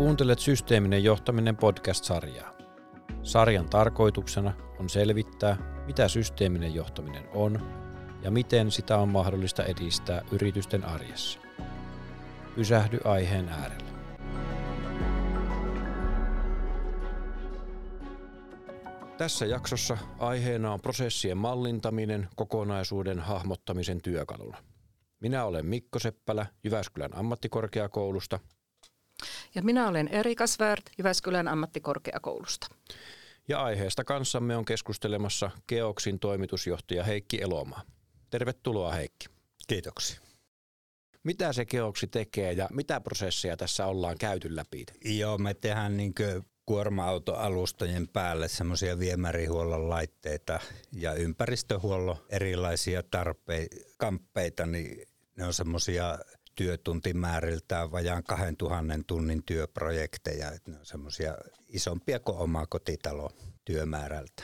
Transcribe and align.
Kuuntelet 0.00 0.38
Systeeminen 0.38 1.04
johtaminen 1.04 1.56
podcast-sarjaa. 1.56 2.52
Sarjan 3.22 3.68
tarkoituksena 3.68 4.52
on 4.78 4.88
selvittää, 4.88 5.82
mitä 5.86 6.08
systeeminen 6.08 6.74
johtaminen 6.74 7.28
on 7.34 7.60
ja 8.22 8.30
miten 8.30 8.70
sitä 8.70 8.96
on 8.96 9.08
mahdollista 9.08 9.64
edistää 9.64 10.22
yritysten 10.32 10.84
arjessa. 10.84 11.40
Pysähdy 12.54 12.98
aiheen 13.04 13.48
äärelle. 13.48 13.90
Tässä 19.18 19.46
jaksossa 19.46 19.98
aiheena 20.18 20.72
on 20.72 20.80
prosessien 20.80 21.36
mallintaminen 21.36 22.28
kokonaisuuden 22.36 23.20
hahmottamisen 23.20 24.02
työkaluna. 24.02 24.56
Minä 25.20 25.44
olen 25.44 25.66
Mikko 25.66 25.98
Seppälä 25.98 26.46
Jyväskylän 26.64 27.16
ammattikorkeakoulusta. 27.16 28.40
Ja 29.54 29.62
minä 29.62 29.88
olen 29.88 30.08
Erika 30.08 30.46
Svärd 30.46 30.82
Jyväskylän 30.98 31.48
ammattikorkeakoulusta. 31.48 32.66
Ja 33.48 33.62
aiheesta 33.62 34.04
kanssamme 34.04 34.56
on 34.56 34.64
keskustelemassa 34.64 35.50
Keoksin 35.66 36.18
toimitusjohtaja 36.18 37.04
Heikki 37.04 37.42
Elomaa. 37.42 37.82
Tervetuloa 38.30 38.92
Heikki. 38.92 39.26
Kiitoksia. 39.66 40.20
Mitä 41.24 41.52
se 41.52 41.64
Keoksi 41.64 42.06
tekee 42.06 42.52
ja 42.52 42.68
mitä 42.72 43.00
prosesseja 43.00 43.56
tässä 43.56 43.86
ollaan 43.86 44.18
käyty 44.18 44.56
läpi? 44.56 44.84
Joo, 45.04 45.38
me 45.38 45.54
tehdään 45.54 45.96
niin 45.96 46.14
kuorma-autoalustojen 46.66 48.08
päälle 48.08 48.48
semmoisia 48.48 48.98
viemärihuollon 48.98 49.90
laitteita 49.90 50.60
ja 50.92 51.14
ympäristöhuollon 51.14 52.16
erilaisia 52.28 53.02
tarpeita, 53.02 53.76
kamppeita, 53.98 54.66
niin 54.66 55.06
ne 55.36 55.46
on 55.46 55.54
semmoisia 55.54 56.18
työtuntimääriltään 56.54 57.92
vajaan 57.92 58.24
2000 58.24 58.94
tunnin 59.06 59.42
työprojekteja. 59.46 60.52
Että 60.52 60.70
ne 60.70 60.78
on 60.78 60.86
semmoisia 60.86 61.34
isompia 61.68 62.20
kuin 62.20 62.38
oma 62.38 62.66
kotitalo 62.66 63.30
työmäärältä. 63.64 64.42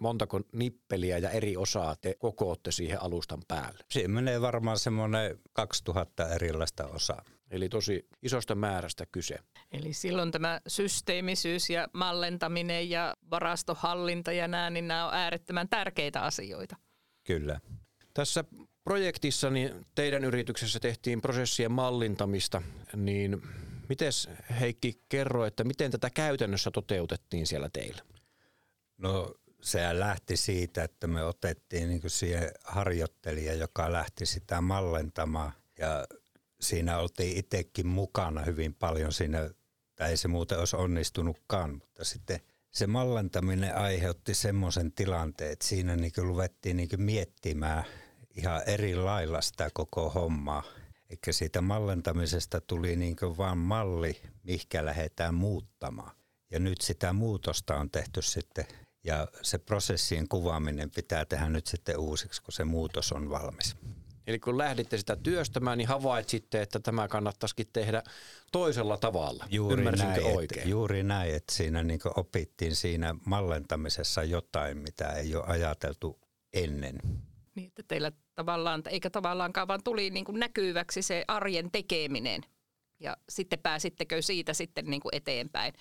Montako 0.00 0.40
nippeliä 0.52 1.18
ja 1.18 1.30
eri 1.30 1.56
osaa 1.56 1.96
te 1.96 2.14
kokootte 2.18 2.72
siihen 2.72 3.02
alustan 3.02 3.42
päälle? 3.48 3.84
Siihen 3.90 4.10
menee 4.10 4.40
varmaan 4.40 4.78
semmoinen 4.78 5.38
2000 5.52 6.28
erilaista 6.28 6.86
osaa. 6.86 7.24
Eli 7.50 7.68
tosi 7.68 8.08
isosta 8.22 8.54
määrästä 8.54 9.06
kyse. 9.12 9.38
Eli 9.72 9.92
silloin 9.92 10.30
tämä 10.30 10.60
systeemisyys 10.66 11.70
ja 11.70 11.88
mallentaminen 11.92 12.90
ja 12.90 13.14
varastohallinta 13.30 14.32
ja 14.32 14.48
nämä, 14.48 14.70
niin 14.70 14.88
nämä 14.88 15.08
on 15.08 15.14
äärettömän 15.14 15.68
tärkeitä 15.68 16.20
asioita. 16.20 16.76
Kyllä. 17.24 17.60
Tässä 18.14 18.44
projektissa 18.84 19.50
niin 19.50 19.86
teidän 19.94 20.24
yrityksessä 20.24 20.80
tehtiin 20.80 21.20
prosessien 21.20 21.72
mallintamista, 21.72 22.62
niin 22.96 23.42
miten 23.88 24.12
Heikki 24.60 25.02
kerro, 25.08 25.44
että 25.44 25.64
miten 25.64 25.90
tätä 25.90 26.10
käytännössä 26.10 26.70
toteutettiin 26.70 27.46
siellä 27.46 27.70
teillä? 27.72 28.02
No 28.98 29.34
se 29.60 29.98
lähti 29.98 30.36
siitä, 30.36 30.84
että 30.84 31.06
me 31.06 31.24
otettiin 31.24 31.88
niin 31.88 32.02
siihen 32.06 32.50
harjoittelija, 32.64 33.54
joka 33.54 33.92
lähti 33.92 34.26
sitä 34.26 34.60
mallentamaan 34.60 35.52
ja 35.78 36.06
siinä 36.60 36.98
oltiin 36.98 37.36
itsekin 37.36 37.86
mukana 37.86 38.42
hyvin 38.42 38.74
paljon 38.74 39.12
siinä, 39.12 39.50
tai 39.96 40.10
ei 40.10 40.16
se 40.16 40.28
muuten 40.28 40.58
olisi 40.58 40.76
onnistunutkaan, 40.76 41.72
mutta 41.74 42.04
sitten 42.04 42.40
se 42.70 42.86
mallentaminen 42.86 43.76
aiheutti 43.76 44.34
semmoisen 44.34 44.92
tilanteen, 44.92 45.52
että 45.52 45.66
siinä 45.66 45.96
niin 45.96 46.12
luvettiin 46.18 46.76
niin 46.76 46.88
miettimään 46.96 47.84
ihan 48.34 48.62
eri 48.66 48.96
lailla 48.96 49.40
sitä 49.40 49.70
koko 49.74 50.10
hommaa. 50.10 50.62
Eikä 51.10 51.32
siitä 51.32 51.60
mallentamisesta 51.60 52.60
tuli 52.60 52.96
niin 52.96 53.16
vaan 53.38 53.58
malli, 53.58 54.20
mihinkä 54.42 54.84
lähdetään 54.84 55.34
muuttamaan. 55.34 56.16
Ja 56.50 56.58
nyt 56.58 56.80
sitä 56.80 57.12
muutosta 57.12 57.76
on 57.76 57.90
tehty 57.90 58.22
sitten, 58.22 58.64
ja 59.04 59.28
se 59.42 59.58
prosessien 59.58 60.28
kuvaaminen 60.28 60.90
pitää 60.90 61.24
tehdä 61.24 61.48
nyt 61.48 61.66
sitten 61.66 61.98
uusiksi, 61.98 62.42
kun 62.42 62.52
se 62.52 62.64
muutos 62.64 63.12
on 63.12 63.30
valmis. 63.30 63.76
Eli 64.26 64.38
kun 64.38 64.58
lähditte 64.58 64.98
sitä 64.98 65.16
työstämään, 65.16 65.78
niin 65.78 65.88
havaitsitte, 65.88 66.62
että 66.62 66.80
tämä 66.80 67.08
kannattaisikin 67.08 67.66
tehdä 67.72 68.02
toisella 68.52 68.98
tavalla. 68.98 69.46
Juuri 69.50 69.84
näin, 69.84 70.24
oikein? 70.24 70.60
Että, 70.60 70.70
juuri 70.70 71.02
näin, 71.02 71.34
että 71.34 71.54
siinä 71.54 71.82
niin 71.82 72.00
opittiin 72.16 72.76
siinä 72.76 73.14
mallentamisessa 73.24 74.22
jotain, 74.22 74.78
mitä 74.78 75.12
ei 75.12 75.36
ole 75.36 75.44
ajateltu 75.46 76.18
ennen. 76.52 76.98
Niin, 77.54 77.66
että 77.66 77.82
teillä 77.88 78.12
tavallaan, 78.34 78.82
eikä 78.88 79.10
tavallaankaan, 79.10 79.68
vaan 79.68 79.82
tuli 79.84 80.10
niin 80.10 80.24
kuin 80.24 80.40
näkyväksi 80.40 81.02
se 81.02 81.24
arjen 81.28 81.70
tekeminen. 81.70 82.42
Ja 83.00 83.16
sitten 83.28 83.58
pääsittekö 83.58 84.22
siitä 84.22 84.54
sitten 84.54 84.84
niin 84.84 85.00
kuin 85.00 85.14
eteenpäin 85.14 85.72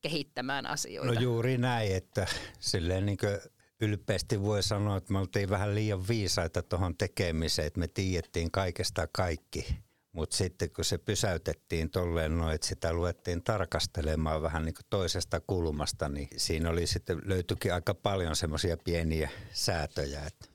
kehittämään 0.00 0.66
asioita? 0.66 1.14
No 1.14 1.20
juuri 1.20 1.58
näin, 1.58 1.96
että 1.96 2.26
silleen 2.60 3.06
niin 3.06 3.18
kuin 3.18 3.38
ylpeästi 3.80 4.42
voi 4.42 4.62
sanoa, 4.62 4.96
että 4.96 5.12
me 5.12 5.18
oltiin 5.18 5.50
vähän 5.50 5.74
liian 5.74 6.08
viisaita 6.08 6.62
tuohon 6.62 6.96
tekemiseen, 6.96 7.66
että 7.66 7.80
me 7.80 7.88
tiedettiin 7.88 8.50
kaikesta 8.50 9.08
kaikki. 9.12 9.66
Mutta 10.12 10.36
sitten 10.36 10.70
kun 10.70 10.84
se 10.84 10.98
pysäytettiin 10.98 11.90
tolleen 11.90 12.38
noin, 12.38 12.54
että 12.54 12.66
sitä 12.66 12.92
luettiin 12.92 13.42
tarkastelemaan 13.42 14.42
vähän 14.42 14.64
niin 14.64 14.74
toisesta 14.90 15.40
kulmasta, 15.40 16.08
niin 16.08 16.28
siinä 16.36 16.70
oli 16.70 16.86
sitten, 16.86 17.20
löytyikin 17.24 17.74
aika 17.74 17.94
paljon 17.94 18.36
semmoisia 18.36 18.76
pieniä 18.76 19.30
säätöjä. 19.52 20.26
Että. 20.26 20.51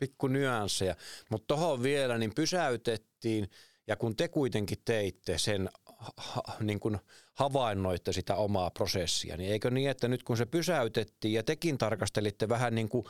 Pikku 0.00 0.26
nyansseja, 0.26 0.96
mutta 1.30 1.46
tuohon 1.46 1.82
vielä 1.82 2.18
niin 2.18 2.34
pysäytettiin 2.34 3.50
ja 3.86 3.96
kun 3.96 4.16
te 4.16 4.28
kuitenkin 4.28 4.78
teitte 4.84 5.38
sen 5.38 5.68
ha, 6.16 6.42
niin 6.60 6.80
kuin 6.80 6.98
havainnoitte 7.34 8.12
sitä 8.12 8.34
omaa 8.34 8.70
prosessia, 8.70 9.36
niin 9.36 9.52
eikö 9.52 9.70
niin, 9.70 9.90
että 9.90 10.08
nyt 10.08 10.22
kun 10.22 10.36
se 10.36 10.46
pysäytettiin 10.46 11.34
ja 11.34 11.42
tekin 11.42 11.78
tarkastelitte 11.78 12.48
vähän 12.48 12.74
niin 12.74 12.88
kuin 12.88 13.04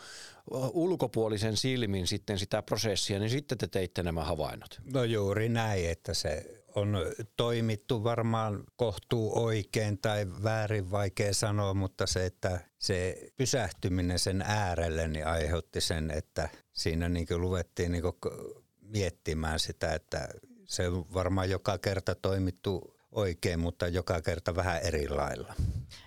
ulkopuolisen 0.72 1.56
silmin 1.56 2.06
sitten 2.06 2.38
sitä 2.38 2.62
prosessia, 2.62 3.18
niin 3.18 3.30
sitten 3.30 3.58
te 3.58 3.66
teitte 3.66 4.02
nämä 4.02 4.24
havainnot? 4.24 4.80
No 4.92 5.04
juuri 5.04 5.48
näin, 5.48 5.90
että 5.90 6.14
se 6.14 6.59
on 6.74 6.98
toimittu 7.36 8.04
varmaan 8.04 8.64
kohtuu 8.76 9.44
oikein 9.44 9.98
tai 9.98 10.26
väärin, 10.42 10.90
vaikea 10.90 11.34
sanoa, 11.34 11.74
mutta 11.74 12.06
se, 12.06 12.26
että 12.26 12.60
se 12.78 13.30
pysähtyminen 13.36 14.18
sen 14.18 14.42
äärelle 14.42 15.08
niin 15.08 15.26
aiheutti 15.26 15.80
sen, 15.80 16.10
että 16.10 16.48
siinä 16.72 17.08
niin 17.08 17.26
luvettiin 17.36 17.92
niin 17.92 18.04
miettimään 18.82 19.58
sitä, 19.58 19.94
että 19.94 20.28
se 20.64 20.88
on 20.88 21.14
varmaan 21.14 21.50
joka 21.50 21.78
kerta 21.78 22.14
toimittu 22.14 22.96
oikein, 23.12 23.60
mutta 23.60 23.88
joka 23.88 24.22
kerta 24.22 24.56
vähän 24.56 24.82
eri 24.82 25.08
lailla. 25.08 25.54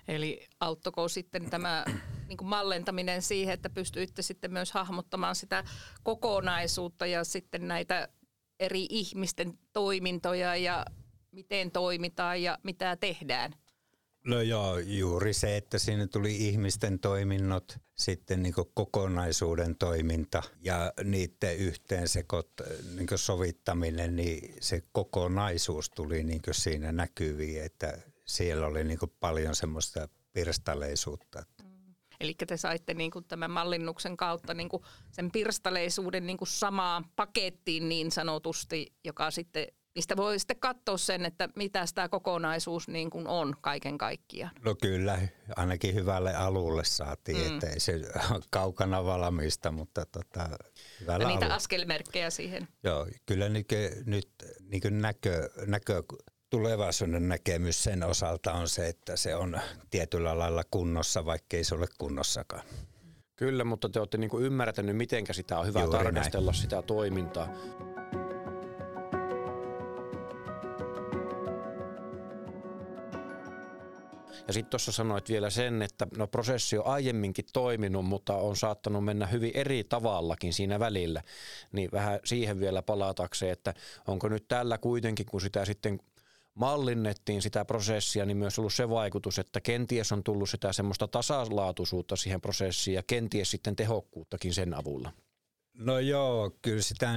Eli 0.08 0.46
auttoko 0.60 1.08
sitten 1.08 1.50
tämä 1.50 1.84
niin 2.28 2.36
kuin 2.36 2.48
mallentaminen 2.48 3.22
siihen, 3.22 3.54
että 3.54 3.70
pystyitte 3.70 4.22
sitten 4.22 4.52
myös 4.52 4.72
hahmottamaan 4.72 5.36
sitä 5.36 5.64
kokonaisuutta 6.02 7.06
ja 7.06 7.24
sitten 7.24 7.68
näitä 7.68 8.08
eri 8.60 8.86
ihmisten 8.90 9.58
toimintoja 9.72 10.56
ja 10.56 10.84
miten 11.32 11.70
toimitaan 11.70 12.42
ja 12.42 12.58
mitä 12.62 12.96
tehdään? 12.96 13.54
No 14.24 14.40
joo, 14.40 14.78
juuri 14.78 15.32
se, 15.32 15.56
että 15.56 15.78
siinä 15.78 16.06
tuli 16.06 16.48
ihmisten 16.48 16.98
toiminnot, 16.98 17.76
sitten 17.94 18.42
niin 18.42 18.54
kokonaisuuden 18.74 19.76
toiminta 19.76 20.42
ja 20.60 20.92
niiden 21.04 21.56
yhteen 21.56 22.08
sekot, 22.08 22.50
niin 22.94 23.08
sovittaminen, 23.16 24.16
niin 24.16 24.54
se 24.60 24.82
kokonaisuus 24.92 25.90
tuli 25.90 26.24
niin 26.24 26.42
siinä 26.52 26.92
näkyviin, 26.92 27.62
että 27.62 27.98
siellä 28.24 28.66
oli 28.66 28.84
niin 28.84 28.98
paljon 29.20 29.54
semmoista 29.54 30.08
pirstaleisuutta. 30.32 31.44
Eli 32.20 32.34
te 32.46 32.56
saitte 32.56 32.94
niin 32.94 33.10
kuin 33.10 33.24
tämän 33.24 33.50
mallinnuksen 33.50 34.16
kautta 34.16 34.54
niin 34.54 34.68
kuin 34.68 34.82
sen 35.10 35.30
pirstaleisuuden 35.30 36.26
niin 36.26 36.38
kuin 36.38 36.48
samaan 36.48 37.04
pakettiin 37.16 37.88
niin 37.88 38.10
sanotusti, 38.10 38.92
joka 39.04 39.30
sitten 39.30 39.66
mistä 39.94 40.16
voi 40.16 40.38
sitten 40.38 40.60
katsoa 40.60 40.96
sen, 40.96 41.24
että 41.24 41.48
mitä 41.56 41.84
tämä 41.94 42.08
kokonaisuus 42.08 42.88
niin 42.88 43.10
kuin 43.10 43.28
on 43.28 43.54
kaiken 43.60 43.98
kaikkiaan. 43.98 44.52
No 44.64 44.74
kyllä, 44.74 45.18
ainakin 45.56 45.94
hyvälle 45.94 46.34
alulle 46.34 46.84
saatiin, 46.84 47.38
mm. 47.38 47.54
että 47.54 47.66
ei 47.66 47.80
se 47.80 48.00
kaukana 48.50 49.04
valmista, 49.04 49.70
mutta 49.70 50.06
tota, 50.06 50.48
hyvällä 51.00 51.26
niitä 51.28 51.44
alulle. 51.44 51.56
askelmerkkejä 51.56 52.30
siihen. 52.30 52.68
Joo, 52.84 53.06
kyllä 53.26 53.48
nyt, 53.48 53.68
nyt 54.06 54.28
niin 54.60 55.00
näkö, 55.00 55.50
näkö 55.66 56.02
tulevaisuuden 56.54 57.28
näkemys 57.28 57.84
sen 57.84 58.02
osalta 58.02 58.52
on 58.52 58.68
se, 58.68 58.88
että 58.88 59.16
se 59.16 59.36
on 59.36 59.60
tietyllä 59.90 60.38
lailla 60.38 60.62
kunnossa, 60.70 61.24
vaikkei 61.24 61.64
se 61.64 61.74
ole 61.74 61.86
kunnossakaan. 61.98 62.62
Kyllä, 63.36 63.64
mutta 63.64 63.88
te 63.88 63.98
olette 63.98 64.18
niin 64.18 64.30
ymmärtänyt, 64.40 64.96
miten 64.96 65.24
sitä 65.30 65.58
on 65.58 65.66
hyvä 65.66 65.80
Juuri 65.80 65.98
tarkastella 65.98 66.50
näin. 66.50 66.62
sitä 66.62 66.82
toimintaa. 66.82 67.48
Ja 74.46 74.52
sitten 74.52 74.70
tuossa 74.70 74.92
sanoit 74.92 75.28
vielä 75.28 75.50
sen, 75.50 75.82
että 75.82 76.06
no 76.16 76.26
prosessi 76.26 76.78
on 76.78 76.86
aiemminkin 76.86 77.44
toiminut, 77.52 78.04
mutta 78.04 78.36
on 78.36 78.56
saattanut 78.56 79.04
mennä 79.04 79.26
hyvin 79.26 79.50
eri 79.54 79.84
tavallakin 79.84 80.52
siinä 80.52 80.80
välillä. 80.80 81.22
Niin 81.72 81.88
vähän 81.92 82.20
siihen 82.24 82.60
vielä 82.60 82.82
palatakseen, 82.82 83.52
että 83.52 83.74
onko 84.06 84.28
nyt 84.28 84.48
tällä 84.48 84.78
kuitenkin, 84.78 85.26
kun 85.26 85.40
sitä 85.40 85.64
sitten 85.64 86.00
mallinnettiin 86.54 87.42
sitä 87.42 87.64
prosessia, 87.64 88.26
niin 88.26 88.36
myös 88.36 88.58
ollut 88.58 88.74
se 88.74 88.88
vaikutus, 88.88 89.38
että 89.38 89.60
kenties 89.60 90.12
on 90.12 90.24
tullut 90.24 90.50
sitä 90.50 90.72
semmoista 90.72 91.08
tasalaatuisuutta 91.08 92.16
siihen 92.16 92.40
prosessiin 92.40 92.94
ja 92.94 93.02
kenties 93.02 93.50
sitten 93.50 93.76
tehokkuuttakin 93.76 94.54
sen 94.54 94.74
avulla. 94.74 95.12
No 95.78 95.98
joo, 95.98 96.50
kyllä 96.62 96.82
sitä 96.82 97.14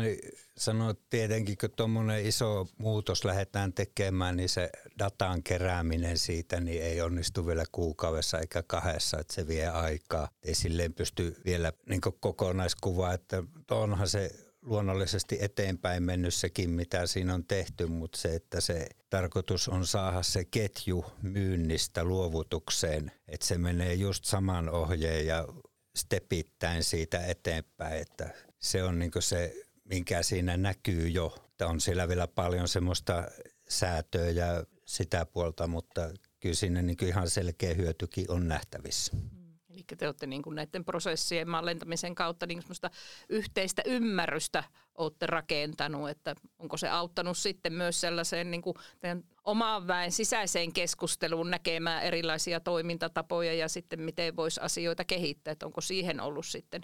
sanoo 0.57 0.93
tietenkin, 1.09 1.57
kun 1.57 1.69
tuommoinen 1.75 2.25
iso 2.25 2.67
muutos 2.77 3.25
lähdetään 3.25 3.73
tekemään, 3.73 4.37
niin 4.37 4.49
se 4.49 4.69
datan 4.99 5.43
kerääminen 5.43 6.17
siitä 6.17 6.59
niin 6.59 6.81
ei 6.83 7.01
onnistu 7.01 7.47
vielä 7.47 7.63
kuukaudessa 7.71 8.39
eikä 8.39 8.63
kahdessa, 8.63 9.19
että 9.19 9.33
se 9.33 9.47
vie 9.47 9.67
aikaa. 9.67 10.29
Ei 10.43 10.55
silleen 10.55 10.93
pysty 10.93 11.35
vielä 11.45 11.73
niin 11.89 12.01
kokonaiskuvaa, 12.19 13.13
että 13.13 13.43
onhan 13.71 14.07
se 14.07 14.46
luonnollisesti 14.67 15.37
eteenpäin 15.41 16.03
mennyt 16.03 16.33
sekin, 16.33 16.69
mitä 16.69 17.07
siinä 17.07 17.33
on 17.33 17.45
tehty, 17.45 17.87
mutta 17.87 18.17
se, 18.17 18.35
että 18.35 18.61
se 18.61 18.87
tarkoitus 19.09 19.67
on 19.67 19.87
saada 19.87 20.23
se 20.23 20.45
ketju 20.45 21.05
myynnistä 21.21 22.03
luovutukseen, 22.03 23.11
että 23.27 23.45
se 23.45 23.57
menee 23.57 23.93
just 23.93 24.25
saman 24.25 24.69
ohjeen 24.69 25.27
ja 25.27 25.47
stepittäin 25.95 26.83
siitä 26.83 27.25
eteenpäin, 27.25 28.01
että 28.01 28.33
se 28.59 28.83
on 28.83 28.99
niin 28.99 29.11
se, 29.19 29.55
minkä 29.83 30.23
siinä 30.23 30.57
näkyy 30.57 31.07
jo. 31.07 31.35
Että 31.45 31.67
on 31.67 31.81
siellä 31.81 32.07
vielä 32.07 32.27
paljon 32.27 32.67
semmoista 32.67 33.23
säätöä 33.69 34.29
ja 34.29 34.63
sitä 34.85 35.25
puolta, 35.25 35.67
mutta 35.67 36.09
kyllä 36.39 36.55
siinä 36.55 36.81
niin 36.81 37.05
ihan 37.05 37.29
selkeä 37.29 37.73
hyötykin 37.73 38.31
on 38.31 38.47
nähtävissä. 38.47 39.17
Te 39.95 40.05
olette 40.05 40.27
niin 40.27 40.41
kuin 40.41 40.55
näiden 40.55 40.85
prosessien 40.85 41.49
mallentamisen 41.49 42.15
kautta 42.15 42.45
niin 42.45 42.63
yhteistä 43.29 43.81
ymmärrystä 43.85 44.63
olette 44.95 45.25
rakentanut, 45.25 46.09
että 46.09 46.35
onko 46.59 46.77
se 46.77 46.89
auttanut 46.89 47.37
sitten 47.37 47.73
myös 47.73 48.01
sellaiseen 48.01 48.51
niin 48.51 48.61
kuin 48.61 48.75
oman 49.43 49.87
väen 49.87 50.11
sisäiseen 50.11 50.73
keskusteluun 50.73 51.51
näkemään 51.51 52.03
erilaisia 52.03 52.59
toimintatapoja 52.59 53.53
ja 53.53 53.67
sitten 53.67 54.01
miten 54.01 54.35
voisi 54.35 54.61
asioita 54.61 55.05
kehittää, 55.05 55.51
että 55.51 55.65
onko 55.65 55.81
siihen 55.81 56.19
ollut 56.19 56.45
sitten 56.45 56.81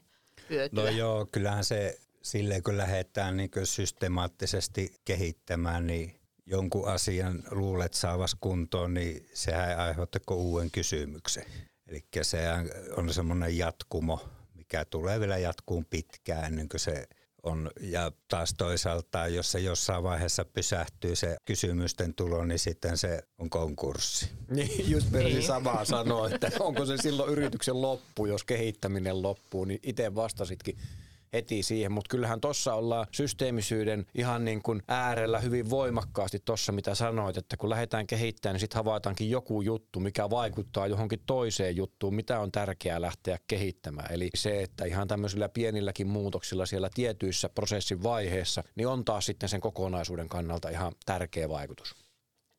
hyötyä? 0.49 0.83
No 0.83 0.89
joo, 0.89 1.25
kyllähän 1.31 1.63
se 1.63 1.99
silleen 2.21 2.63
kun 2.63 2.77
lähdetään 2.77 3.38
niin 3.38 3.51
systemaattisesti 3.63 4.95
kehittämään, 5.06 5.88
niin 5.88 6.19
jonkun 6.45 6.88
asian 6.88 7.44
luulet 7.51 7.94
saavas 7.94 8.35
kuntoon, 8.39 8.94
niin 8.94 9.29
sehän 9.33 9.79
aiheuttako 9.79 10.35
uuden 10.35 10.71
kysymyksen. 10.71 11.45
Eli 11.88 12.03
se 12.21 12.39
on 12.97 13.13
semmoinen 13.13 13.57
jatkumo, 13.57 14.30
mikä 14.56 14.85
tulee 14.85 15.19
vielä 15.19 15.38
jatkuun 15.38 15.85
pitkään 15.85 16.45
ennen 16.45 16.69
kuin 16.69 16.80
se 16.80 17.07
on. 17.44 17.71
Ja 17.80 18.12
taas 18.27 18.53
toisaalta, 18.57 19.27
jos 19.27 19.51
se 19.51 19.59
jossain 19.59 20.03
vaiheessa 20.03 20.45
pysähtyy 20.45 21.15
se 21.15 21.38
kysymysten 21.45 22.13
tulo, 22.13 22.45
niin 22.45 22.59
sitten 22.59 22.97
se 22.97 23.24
on 23.38 23.50
konkurssi. 23.50 24.30
Niin, 24.50 24.91
just 24.91 25.12
niin. 25.12 25.44
samaa 25.44 25.85
sanoa, 25.85 26.30
että 26.30 26.51
onko 26.59 26.85
se 26.85 26.97
silloin 26.97 27.31
yrityksen 27.31 27.81
loppu, 27.81 28.25
jos 28.25 28.44
kehittäminen 28.44 29.21
loppuu, 29.21 29.65
niin 29.65 29.80
itse 29.83 30.15
vastasitkin 30.15 30.77
heti 31.33 31.63
siihen, 31.63 31.91
mutta 31.91 32.09
kyllähän 32.09 32.41
tuossa 32.41 32.74
ollaan 32.74 33.07
systeemisyyden 33.12 34.06
ihan 34.15 34.45
niin 34.45 34.62
kuin 34.62 34.81
äärellä 34.88 35.39
hyvin 35.39 35.69
voimakkaasti 35.69 36.41
tuossa, 36.45 36.71
mitä 36.71 36.95
sanoit, 36.95 37.38
että 37.38 37.57
kun 37.57 37.69
lähdetään 37.69 38.07
kehittämään, 38.07 38.53
niin 38.53 38.59
sitten 38.59 38.80
havaitaankin 38.80 39.30
joku 39.30 39.62
juttu, 39.62 40.00
mikä 40.00 40.30
vaikuttaa 40.30 40.88
johonkin 40.88 41.24
toiseen 41.25 41.75
juttuun, 41.75 42.15
mitä 42.15 42.39
on 42.39 42.51
tärkeää 42.51 43.01
lähteä 43.01 43.38
kehittämään. 43.47 44.13
Eli 44.13 44.30
se, 44.35 44.63
että 44.63 44.85
ihan 44.85 45.07
tämmöisillä 45.07 45.50
pienilläkin 45.50 46.07
muutoksilla 46.07 46.65
siellä 46.65 46.89
tietyissä 46.94 47.50
prosessin 47.50 48.03
vaiheessa, 48.03 48.63
niin 48.75 48.88
on 48.88 49.06
taas 49.06 49.25
sitten 49.25 49.50
sen 49.50 49.62
kokonaisuuden 49.62 50.30
kannalta 50.30 50.69
ihan 50.69 50.94
tärkeä 51.06 51.50
vaikutus. 51.50 51.95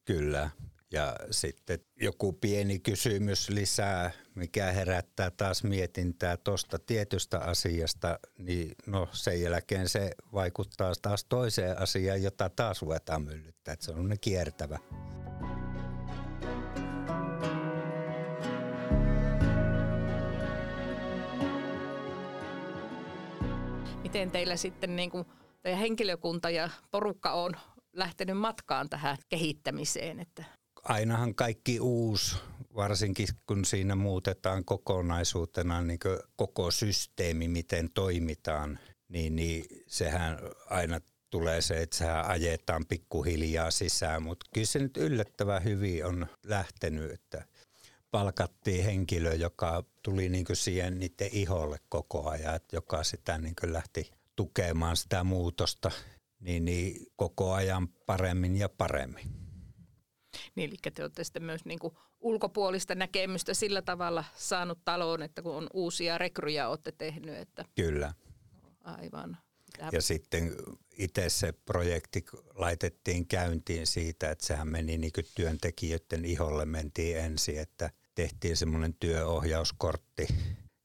Kyllä. 0.04 0.50
Ja 0.92 1.16
sitten 1.30 1.78
joku 2.00 2.32
pieni 2.32 2.78
kysymys 2.78 3.48
lisää, 3.48 4.10
mikä 4.34 4.72
herättää 4.72 5.30
taas 5.30 5.64
mietintää 5.64 6.36
tuosta 6.36 6.78
tietystä 6.78 7.38
asiasta, 7.38 8.18
niin 8.38 8.72
no 8.86 9.08
sen 9.12 9.40
jälkeen 9.40 9.88
se 9.88 10.10
vaikuttaa 10.32 10.92
taas 11.02 11.24
toiseen 11.24 11.78
asiaan, 11.78 12.22
jota 12.22 12.48
taas 12.48 12.82
ruvetaan 12.82 13.22
myllyttää. 13.22 13.72
Että 13.72 13.84
se 13.84 13.92
on 13.92 14.16
kiertävä. 14.20 14.78
Miten 24.02 24.30
teillä 24.30 24.56
sitten 24.56 24.96
niin 24.96 25.10
kuin 25.10 25.26
teidän 25.62 25.80
henkilökunta 25.80 26.50
ja 26.50 26.70
porukka 26.90 27.32
on 27.32 27.52
lähtenyt 27.92 28.38
matkaan 28.38 28.90
tähän 28.90 29.16
kehittämiseen? 29.28 30.20
Että 30.20 30.44
ainahan 30.84 31.34
kaikki 31.34 31.80
uusi, 31.80 32.36
varsinkin 32.74 33.28
kun 33.46 33.64
siinä 33.64 33.94
muutetaan 33.94 34.64
kokonaisuutena 34.64 35.82
niin 35.82 35.98
koko 36.36 36.70
systeemi, 36.70 37.48
miten 37.48 37.90
toimitaan, 37.90 38.78
niin, 39.08 39.36
niin 39.36 39.64
sehän 39.86 40.38
aina 40.70 41.00
tulee 41.30 41.60
se, 41.60 41.82
että 41.82 41.96
sehän 41.96 42.26
ajetaan 42.26 42.86
pikkuhiljaa 42.86 43.70
sisään, 43.70 44.22
mutta 44.22 44.46
kyllä 44.54 44.66
se 44.66 44.78
nyt 44.78 44.96
yllättävän 44.96 45.64
hyvin 45.64 46.06
on 46.06 46.26
lähtenyt, 46.46 47.12
että 47.12 47.44
palkattiin 48.10 48.84
henkilö, 48.84 49.34
joka 49.34 49.84
tuli 50.02 50.28
niin 50.28 50.46
siihen 50.52 50.98
niiden 50.98 51.28
iholle 51.32 51.78
koko 51.88 52.28
ajan, 52.28 52.60
joka 52.72 53.04
sitä 53.04 53.38
niin 53.38 53.54
lähti 53.62 54.10
tukemaan 54.36 54.96
sitä 54.96 55.24
muutosta 55.24 55.90
niin, 56.40 56.64
niin 56.64 57.06
koko 57.16 57.52
ajan 57.52 57.88
paremmin 57.88 58.56
ja 58.56 58.68
paremmin. 58.68 59.43
Niin, 60.54 60.70
eli 60.70 60.76
te 60.94 61.02
olette 61.02 61.24
sitten 61.24 61.42
myös 61.42 61.64
niin 61.64 61.78
kuin 61.78 61.94
ulkopuolista 62.20 62.94
näkemystä 62.94 63.54
sillä 63.54 63.82
tavalla 63.82 64.24
saanut 64.36 64.78
taloon, 64.84 65.22
että 65.22 65.42
kun 65.42 65.56
on 65.56 65.66
uusia 65.72 66.18
rekryjä 66.18 66.68
olette 66.68 66.92
tehnyt. 66.92 67.34
Että 67.34 67.64
Kyllä. 67.74 68.14
Aivan. 68.80 69.36
Ja 69.92 70.02
sitten 70.02 70.56
itse 70.98 71.28
se 71.28 71.52
projekti 71.52 72.24
laitettiin 72.54 73.26
käyntiin 73.26 73.86
siitä, 73.86 74.30
että 74.30 74.46
sehän 74.46 74.68
meni 74.68 74.98
niin 74.98 75.12
kuin 75.12 75.26
työntekijöiden 75.34 76.24
iholle 76.24 76.64
mentiin 76.66 77.18
ensin, 77.18 77.58
että 77.58 77.90
tehtiin 78.14 78.56
semmoinen 78.56 78.94
työohjauskortti, 78.94 80.26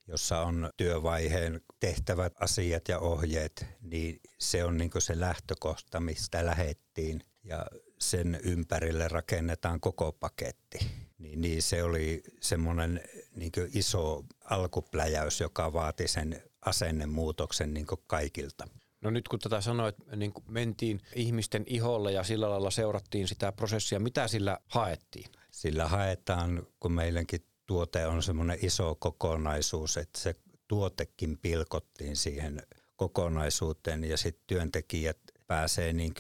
jossa 0.07 0.41
on 0.41 0.69
työvaiheen 0.77 1.61
tehtävät 1.79 2.33
asiat 2.39 2.87
ja 2.87 2.99
ohjeet, 2.99 3.65
niin 3.81 4.19
se 4.39 4.63
on 4.63 4.77
niin 4.77 4.91
se 4.99 5.19
lähtökohta, 5.19 5.99
mistä 5.99 6.45
lähettiin. 6.45 7.23
Ja 7.43 7.65
sen 8.01 8.39
ympärille 8.43 9.07
rakennetaan 9.07 9.79
koko 9.79 10.11
paketti. 10.11 10.79
Niin, 11.17 11.41
niin 11.41 11.61
se 11.61 11.83
oli 11.83 12.23
semmoinen 12.41 13.01
niin 13.35 13.51
iso 13.73 14.25
alkupläjäys, 14.43 15.39
joka 15.39 15.73
vaati 15.73 16.07
sen 16.07 16.43
asennemuutoksen 16.65 17.73
niin 17.73 17.85
kaikilta. 18.07 18.67
No 19.01 19.09
nyt 19.09 19.27
kun 19.27 19.39
tätä 19.39 19.61
sanoit, 19.61 19.95
niin 20.15 20.33
kun 20.33 20.43
mentiin 20.47 21.01
ihmisten 21.15 21.63
iholle 21.67 22.11
ja 22.11 22.23
sillä 22.23 22.49
lailla 22.49 22.71
seurattiin 22.71 23.27
sitä 23.27 23.51
prosessia, 23.51 23.99
mitä 23.99 24.27
sillä 24.27 24.57
haettiin? 24.67 25.31
Sillä 25.51 25.87
haetaan, 25.87 26.67
kun 26.79 26.91
meidänkin 26.91 27.45
tuote 27.65 28.07
on 28.07 28.23
semmoinen 28.23 28.57
iso 28.61 28.95
kokonaisuus, 28.95 29.97
että 29.97 30.19
se 30.19 30.35
tuotekin 30.67 31.37
pilkottiin 31.37 32.15
siihen 32.15 32.63
kokonaisuuteen 32.95 34.03
ja 34.03 34.17
sitten 34.17 34.43
työntekijät 34.47 35.17
pääsee 35.47 35.93
niin 35.93 36.13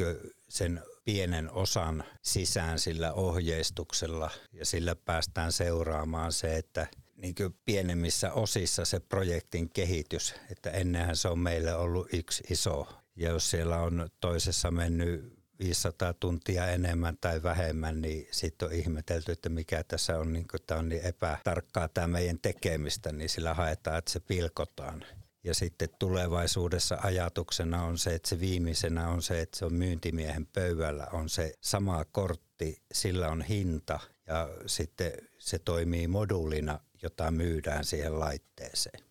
sen 0.49 0.83
pienen 1.09 1.51
osan 1.51 2.03
sisään 2.21 2.79
sillä 2.79 3.13
ohjeistuksella 3.13 4.31
ja 4.53 4.65
sillä 4.65 4.95
päästään 4.95 5.51
seuraamaan 5.51 6.31
se, 6.31 6.57
että 6.57 6.87
niin 7.15 7.35
pienemmissä 7.65 8.33
osissa 8.33 8.85
se 8.85 8.99
projektin 8.99 9.69
kehitys, 9.69 10.35
että 10.51 10.69
ennenhän 10.69 11.15
se 11.15 11.27
on 11.27 11.39
meille 11.39 11.75
ollut 11.75 12.07
yksi 12.13 12.43
iso. 12.49 12.87
Ja 13.15 13.29
jos 13.29 13.51
siellä 13.51 13.77
on 13.77 14.09
toisessa 14.21 14.71
mennyt 14.71 15.39
500 15.59 16.13
tuntia 16.13 16.67
enemmän 16.67 17.17
tai 17.21 17.43
vähemmän, 17.43 18.01
niin 18.01 18.27
sitten 18.31 18.67
on 18.67 18.73
ihmetelty, 18.73 19.31
että 19.31 19.49
mikä 19.49 19.83
tässä 19.83 20.19
on, 20.19 20.33
niin 20.33 20.45
tämä 20.67 20.79
on 20.79 20.89
niin 20.89 21.05
epätarkkaa 21.05 21.89
tämä 21.89 22.07
meidän 22.07 22.39
tekemistä, 22.41 23.11
niin 23.11 23.29
sillä 23.29 23.53
haetaan, 23.53 23.97
että 23.97 24.11
se 24.11 24.19
pilkotaan. 24.19 25.05
Ja 25.43 25.53
sitten 25.53 25.89
tulevaisuudessa 25.99 26.97
ajatuksena 27.03 27.83
on 27.83 27.97
se, 27.97 28.15
että 28.15 28.29
se 28.29 28.39
viimeisenä 28.39 29.09
on 29.09 29.21
se, 29.21 29.41
että 29.41 29.59
se 29.59 29.65
on 29.65 29.73
myyntimiehen 29.73 30.47
pöydällä, 30.47 31.07
on 31.11 31.29
se 31.29 31.53
sama 31.61 32.05
kortti, 32.05 32.81
sillä 32.93 33.29
on 33.29 33.41
hinta 33.41 33.99
ja 34.27 34.49
sitten 34.65 35.11
se 35.37 35.59
toimii 35.59 36.07
moduulina, 36.07 36.79
jota 37.01 37.31
myydään 37.31 37.85
siihen 37.85 38.19
laitteeseen. 38.19 39.08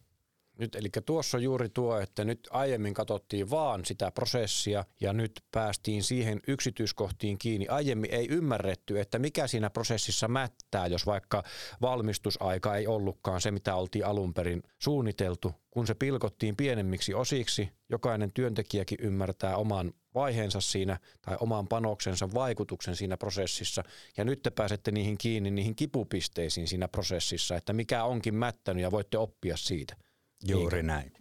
Nyt, 0.59 0.75
eli 0.75 0.89
tuossa 1.07 1.37
on 1.37 1.43
juuri 1.43 1.69
tuo, 1.69 2.01
että 2.01 2.25
nyt 2.25 2.49
aiemmin 2.51 2.95
katsottiin 2.95 3.51
vaan 3.51 3.85
sitä 3.85 4.11
prosessia 4.11 4.85
ja 5.01 5.13
nyt 5.13 5.41
päästiin 5.53 6.03
siihen 6.03 6.41
yksityiskohtiin 6.49 7.39
kiinni. 7.39 7.69
Aiemmin 7.69 8.15
ei 8.15 8.29
ymmärretty, 8.31 9.01
että 9.01 9.19
mikä 9.19 9.47
siinä 9.47 9.71
prosessissa 9.71 10.29
mättää, 10.29 10.87
jos 10.87 11.07
vaikka 11.07 11.43
valmistusaika 11.81 12.77
ei 12.77 12.87
ollutkaan 12.87 13.41
se, 13.41 13.51
mitä 13.51 13.75
oltiin 13.75 14.07
alun 14.07 14.35
perin 14.35 14.63
suunniteltu. 14.79 15.55
Kun 15.71 15.87
se 15.87 15.95
pilkottiin 15.95 16.57
pienemmiksi 16.57 17.15
osiksi, 17.15 17.69
jokainen 17.89 18.33
työntekijäkin 18.33 18.99
ymmärtää 19.03 19.57
oman 19.57 19.93
vaiheensa 20.15 20.61
siinä 20.61 20.99
tai 21.21 21.37
oman 21.41 21.69
panoksensa 21.69 22.29
vaikutuksen 22.35 22.97
siinä 22.97 23.17
prosessissa 23.17 23.83
ja 24.17 24.25
nyt 24.25 24.43
te 24.43 24.51
pääsette 24.51 24.91
niihin 24.91 25.19
kiinni, 25.19 25.51
niihin 25.51 25.77
kipupisteisiin 25.77 26.69
siinä 26.69 26.89
prosessissa, 26.89 27.57
että 27.57 27.73
mikä 27.73 28.05
onkin 28.05 28.35
mättänyt 28.35 28.83
ja 28.83 28.91
voitte 28.91 29.19
oppia 29.19 29.57
siitä. 29.57 30.08
Juuri 30.47 30.83
näin. 30.83 31.13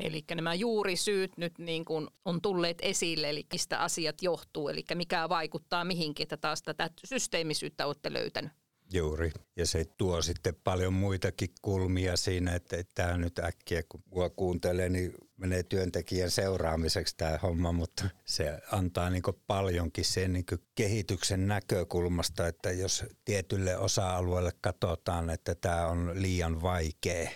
Eli 0.00 0.24
nämä 0.34 0.54
juurisyyt 0.54 1.36
nyt 1.36 1.58
niin 1.58 1.84
kuin 1.84 2.08
on 2.24 2.42
tulleet 2.42 2.78
esille, 2.82 3.30
eli 3.30 3.46
mistä 3.52 3.80
asiat 3.80 4.22
johtuu, 4.22 4.68
eli 4.68 4.84
mikä 4.94 5.28
vaikuttaa 5.28 5.84
mihinkin, 5.84 6.22
että 6.22 6.36
taas 6.36 6.62
tätä 6.62 6.90
systeemisyyttä 7.04 7.86
olette 7.86 8.12
löytänyt. 8.12 8.52
Juuri. 8.92 9.32
Ja 9.56 9.66
se 9.66 9.84
tuo 9.84 10.22
sitten 10.22 10.54
paljon 10.64 10.92
muitakin 10.92 11.48
kulmia 11.62 12.16
siinä, 12.16 12.54
että 12.54 12.76
tämä 12.94 13.16
nyt 13.16 13.38
äkkiä 13.38 13.82
kun 13.88 14.02
kuuntelee, 14.36 14.88
niin 14.88 15.14
menee 15.36 15.62
työntekijän 15.62 16.30
seuraamiseksi 16.30 17.16
tämä 17.16 17.38
homma, 17.42 17.72
mutta 17.72 18.04
se 18.24 18.58
antaa 18.72 19.10
niin 19.10 19.22
paljonkin 19.46 20.04
sen 20.04 20.32
niin 20.32 20.44
kehityksen 20.74 21.48
näkökulmasta, 21.48 22.46
että 22.46 22.72
jos 22.72 23.04
tietylle 23.24 23.76
osa-alueelle 23.76 24.52
katsotaan, 24.60 25.30
että 25.30 25.54
tämä 25.54 25.86
on 25.86 26.10
liian 26.14 26.62
vaikea, 26.62 27.30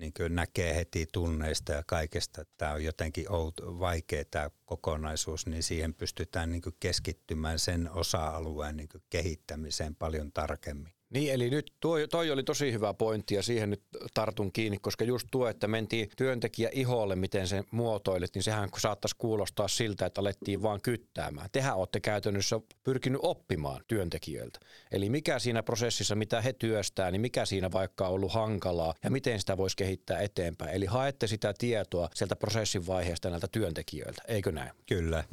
niin 0.00 0.12
kuin 0.16 0.34
näkee 0.34 0.74
heti 0.74 1.06
tunneista 1.12 1.72
ja 1.72 1.82
kaikesta, 1.86 2.40
että 2.40 2.54
tämä 2.58 2.72
on 2.72 2.84
jotenkin 2.84 3.32
outo, 3.32 3.78
vaikea 3.78 4.24
tämä 4.24 4.50
kokonaisuus, 4.64 5.46
niin 5.46 5.62
siihen 5.62 5.94
pystytään 5.94 6.50
niin 6.52 6.62
keskittymään 6.80 7.58
sen 7.58 7.90
osa-alueen 7.90 8.76
niin 8.76 8.88
kehittämiseen 9.10 9.94
paljon 9.94 10.32
tarkemmin. 10.32 10.99
Niin, 11.10 11.32
eli 11.32 11.50
nyt 11.50 11.72
tuo, 11.80 12.06
toi 12.10 12.30
oli 12.30 12.42
tosi 12.42 12.72
hyvä 12.72 12.94
pointti 12.94 13.34
ja 13.34 13.42
siihen 13.42 13.70
nyt 13.70 13.82
tartun 14.14 14.52
kiinni, 14.52 14.78
koska 14.78 15.04
just 15.04 15.28
tuo, 15.30 15.48
että 15.48 15.68
mentiin 15.68 16.10
työntekijä 16.16 16.70
iholle, 16.72 17.16
miten 17.16 17.48
se 17.48 17.64
muotoilet, 17.70 18.30
niin 18.34 18.42
sehän 18.42 18.68
saattaisi 18.78 19.16
kuulostaa 19.18 19.68
siltä, 19.68 20.06
että 20.06 20.20
alettiin 20.20 20.62
vaan 20.62 20.80
kyttäämään. 20.82 21.48
Tehän 21.52 21.76
olette 21.76 22.00
käytännössä 22.00 22.60
pyrkinyt 22.84 23.20
oppimaan 23.22 23.80
työntekijöiltä. 23.88 24.58
Eli 24.92 25.10
mikä 25.10 25.38
siinä 25.38 25.62
prosessissa, 25.62 26.14
mitä 26.14 26.40
he 26.40 26.52
työstää, 26.52 27.10
niin 27.10 27.20
mikä 27.20 27.44
siinä 27.44 27.72
vaikka 27.72 28.06
on 28.08 28.14
ollut 28.14 28.32
hankalaa 28.32 28.94
ja 29.04 29.10
miten 29.10 29.40
sitä 29.40 29.56
voisi 29.56 29.76
kehittää 29.76 30.20
eteenpäin. 30.20 30.74
Eli 30.74 30.86
haette 30.86 31.26
sitä 31.26 31.54
tietoa 31.58 32.08
sieltä 32.14 32.36
prosessin 32.36 32.86
vaiheesta 32.86 33.30
näiltä 33.30 33.48
työntekijöiltä, 33.52 34.22
eikö 34.28 34.52
näin? 34.52 34.70
Kyllä. 34.88 35.24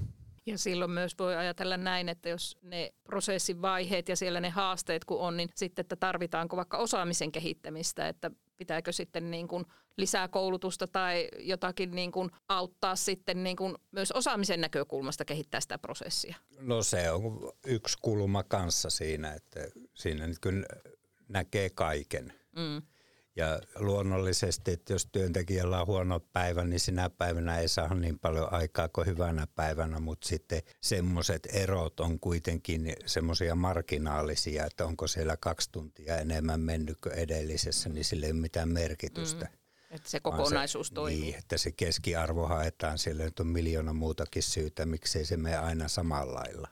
Ja 0.48 0.58
silloin 0.58 0.92
myös 0.92 1.16
voi 1.20 1.36
ajatella 1.36 1.78
näin, 1.78 2.10
että 2.10 2.30
jos 2.30 2.58
ne 2.62 2.94
prosessin 3.04 3.62
vaiheet 3.62 4.10
ja 4.10 4.16
siellä 4.16 4.40
ne 4.40 4.50
haasteet 4.50 5.06
kun 5.06 5.20
on, 5.20 5.38
niin 5.38 5.50
sitten, 5.56 5.84
että 5.84 5.96
tarvitaanko 5.96 6.58
vaikka 6.58 6.78
osaamisen 6.78 7.32
kehittämistä, 7.32 8.08
että 8.08 8.32
pitääkö 8.58 8.92
sitten 8.92 9.32
niin 9.32 9.48
kuin 9.48 9.66
lisää 9.98 10.28
koulutusta 10.28 10.88
tai 10.88 11.30
jotakin 11.40 11.92
niin 11.92 12.12
kuin 12.12 12.32
auttaa 12.50 12.96
sitten 12.96 13.44
niin 13.44 13.56
kuin 13.56 13.76
myös 13.92 14.12
osaamisen 14.12 14.62
näkökulmasta 14.62 15.26
kehittää 15.26 15.62
sitä 15.62 15.78
prosessia? 15.78 16.36
No 16.60 16.84
se 16.84 17.12
on 17.12 17.52
yksi 17.66 17.98
kulma 18.02 18.44
kanssa 18.44 18.90
siinä, 18.90 19.34
että 19.34 19.60
siinä 19.94 20.28
nyt 20.28 20.40
kyllä 20.40 20.66
näkee 21.28 21.70
kaiken. 21.70 22.34
Mm. 22.56 22.82
Ja 23.38 23.60
luonnollisesti, 23.80 24.72
että 24.72 24.94
jos 24.94 25.08
työntekijällä 25.12 25.82
on 25.82 25.88
huono 25.88 26.20
päivä, 26.20 26.64
niin 26.64 26.80
sinä 26.80 27.10
päivänä 27.10 27.60
ei 27.60 27.68
saa 27.68 27.94
niin 27.94 28.20
paljon 28.20 28.54
aikaa 28.54 28.90
kuin 28.90 29.08
hyvänä 29.08 29.48
päivänä, 29.56 30.00
mutta 30.00 30.28
sitten 30.28 30.62
semmoiset 30.82 31.48
erot 31.54 32.00
on 32.00 32.20
kuitenkin 32.20 32.94
semmoisia 33.06 33.56
marginaalisia, 33.56 34.66
että 34.66 34.86
onko 34.86 35.08
siellä 35.08 35.38
kaksi 35.38 35.72
tuntia 35.72 36.18
enemmän 36.18 36.60
mennyt 36.60 36.98
kuin 37.04 37.14
edellisessä, 37.14 37.90
niin 37.90 38.06
sillä 38.06 38.26
ei 38.26 38.32
ole 38.32 38.40
mitään 38.40 38.70
merkitystä. 38.70 39.46
Mm. 39.46 39.58
Että 39.92 40.10
se 40.10 40.20
kokonaisuus 40.20 40.88
se, 40.88 40.94
toimii. 40.94 41.22
Niin, 41.22 41.36
että 41.36 41.58
se 41.58 41.72
keskiarvo 41.72 42.48
haetaan, 42.48 42.98
siellä 42.98 43.24
on 43.40 43.48
miljoona 43.48 43.94
muutakin 43.94 44.44
syytä, 44.44 44.86
miksei 44.86 45.26
se 45.26 45.38
mene 45.38 45.58
aina 45.58 45.88
samalla 45.88 46.34
lailla. 46.34 46.68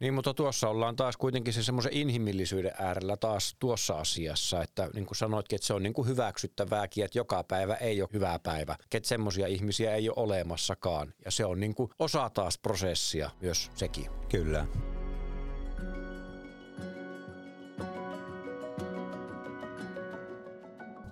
Niin, 0.00 0.14
mutta 0.14 0.34
tuossa 0.34 0.68
ollaan 0.68 0.96
taas 0.96 1.16
kuitenkin 1.16 1.52
se 1.52 1.62
semmoisen 1.62 1.92
inhimillisyyden 1.92 2.72
äärellä 2.78 3.16
taas 3.16 3.56
tuossa 3.58 3.94
asiassa, 3.94 4.62
että 4.62 4.90
niin 4.94 5.06
kuin 5.06 5.16
sanoitkin, 5.16 5.56
että 5.56 5.66
se 5.66 5.74
on 5.74 5.82
niin 5.82 5.92
kuin 5.92 6.08
hyväksyttävääkin, 6.08 7.04
että 7.04 7.18
joka 7.18 7.44
päivä 7.44 7.74
ei 7.74 8.02
ole 8.02 8.08
hyvä 8.12 8.38
päivä, 8.38 8.76
että 8.94 9.08
semmoisia 9.08 9.46
ihmisiä 9.46 9.94
ei 9.94 10.08
ole 10.08 10.16
olemassakaan. 10.16 11.14
Ja 11.24 11.30
se 11.30 11.44
on 11.44 11.60
niin 11.60 11.74
kuin 11.74 11.90
osa 11.98 12.30
taas 12.30 12.58
prosessia 12.58 13.30
myös 13.40 13.70
sekin. 13.74 14.06
Kyllä. 14.28 14.66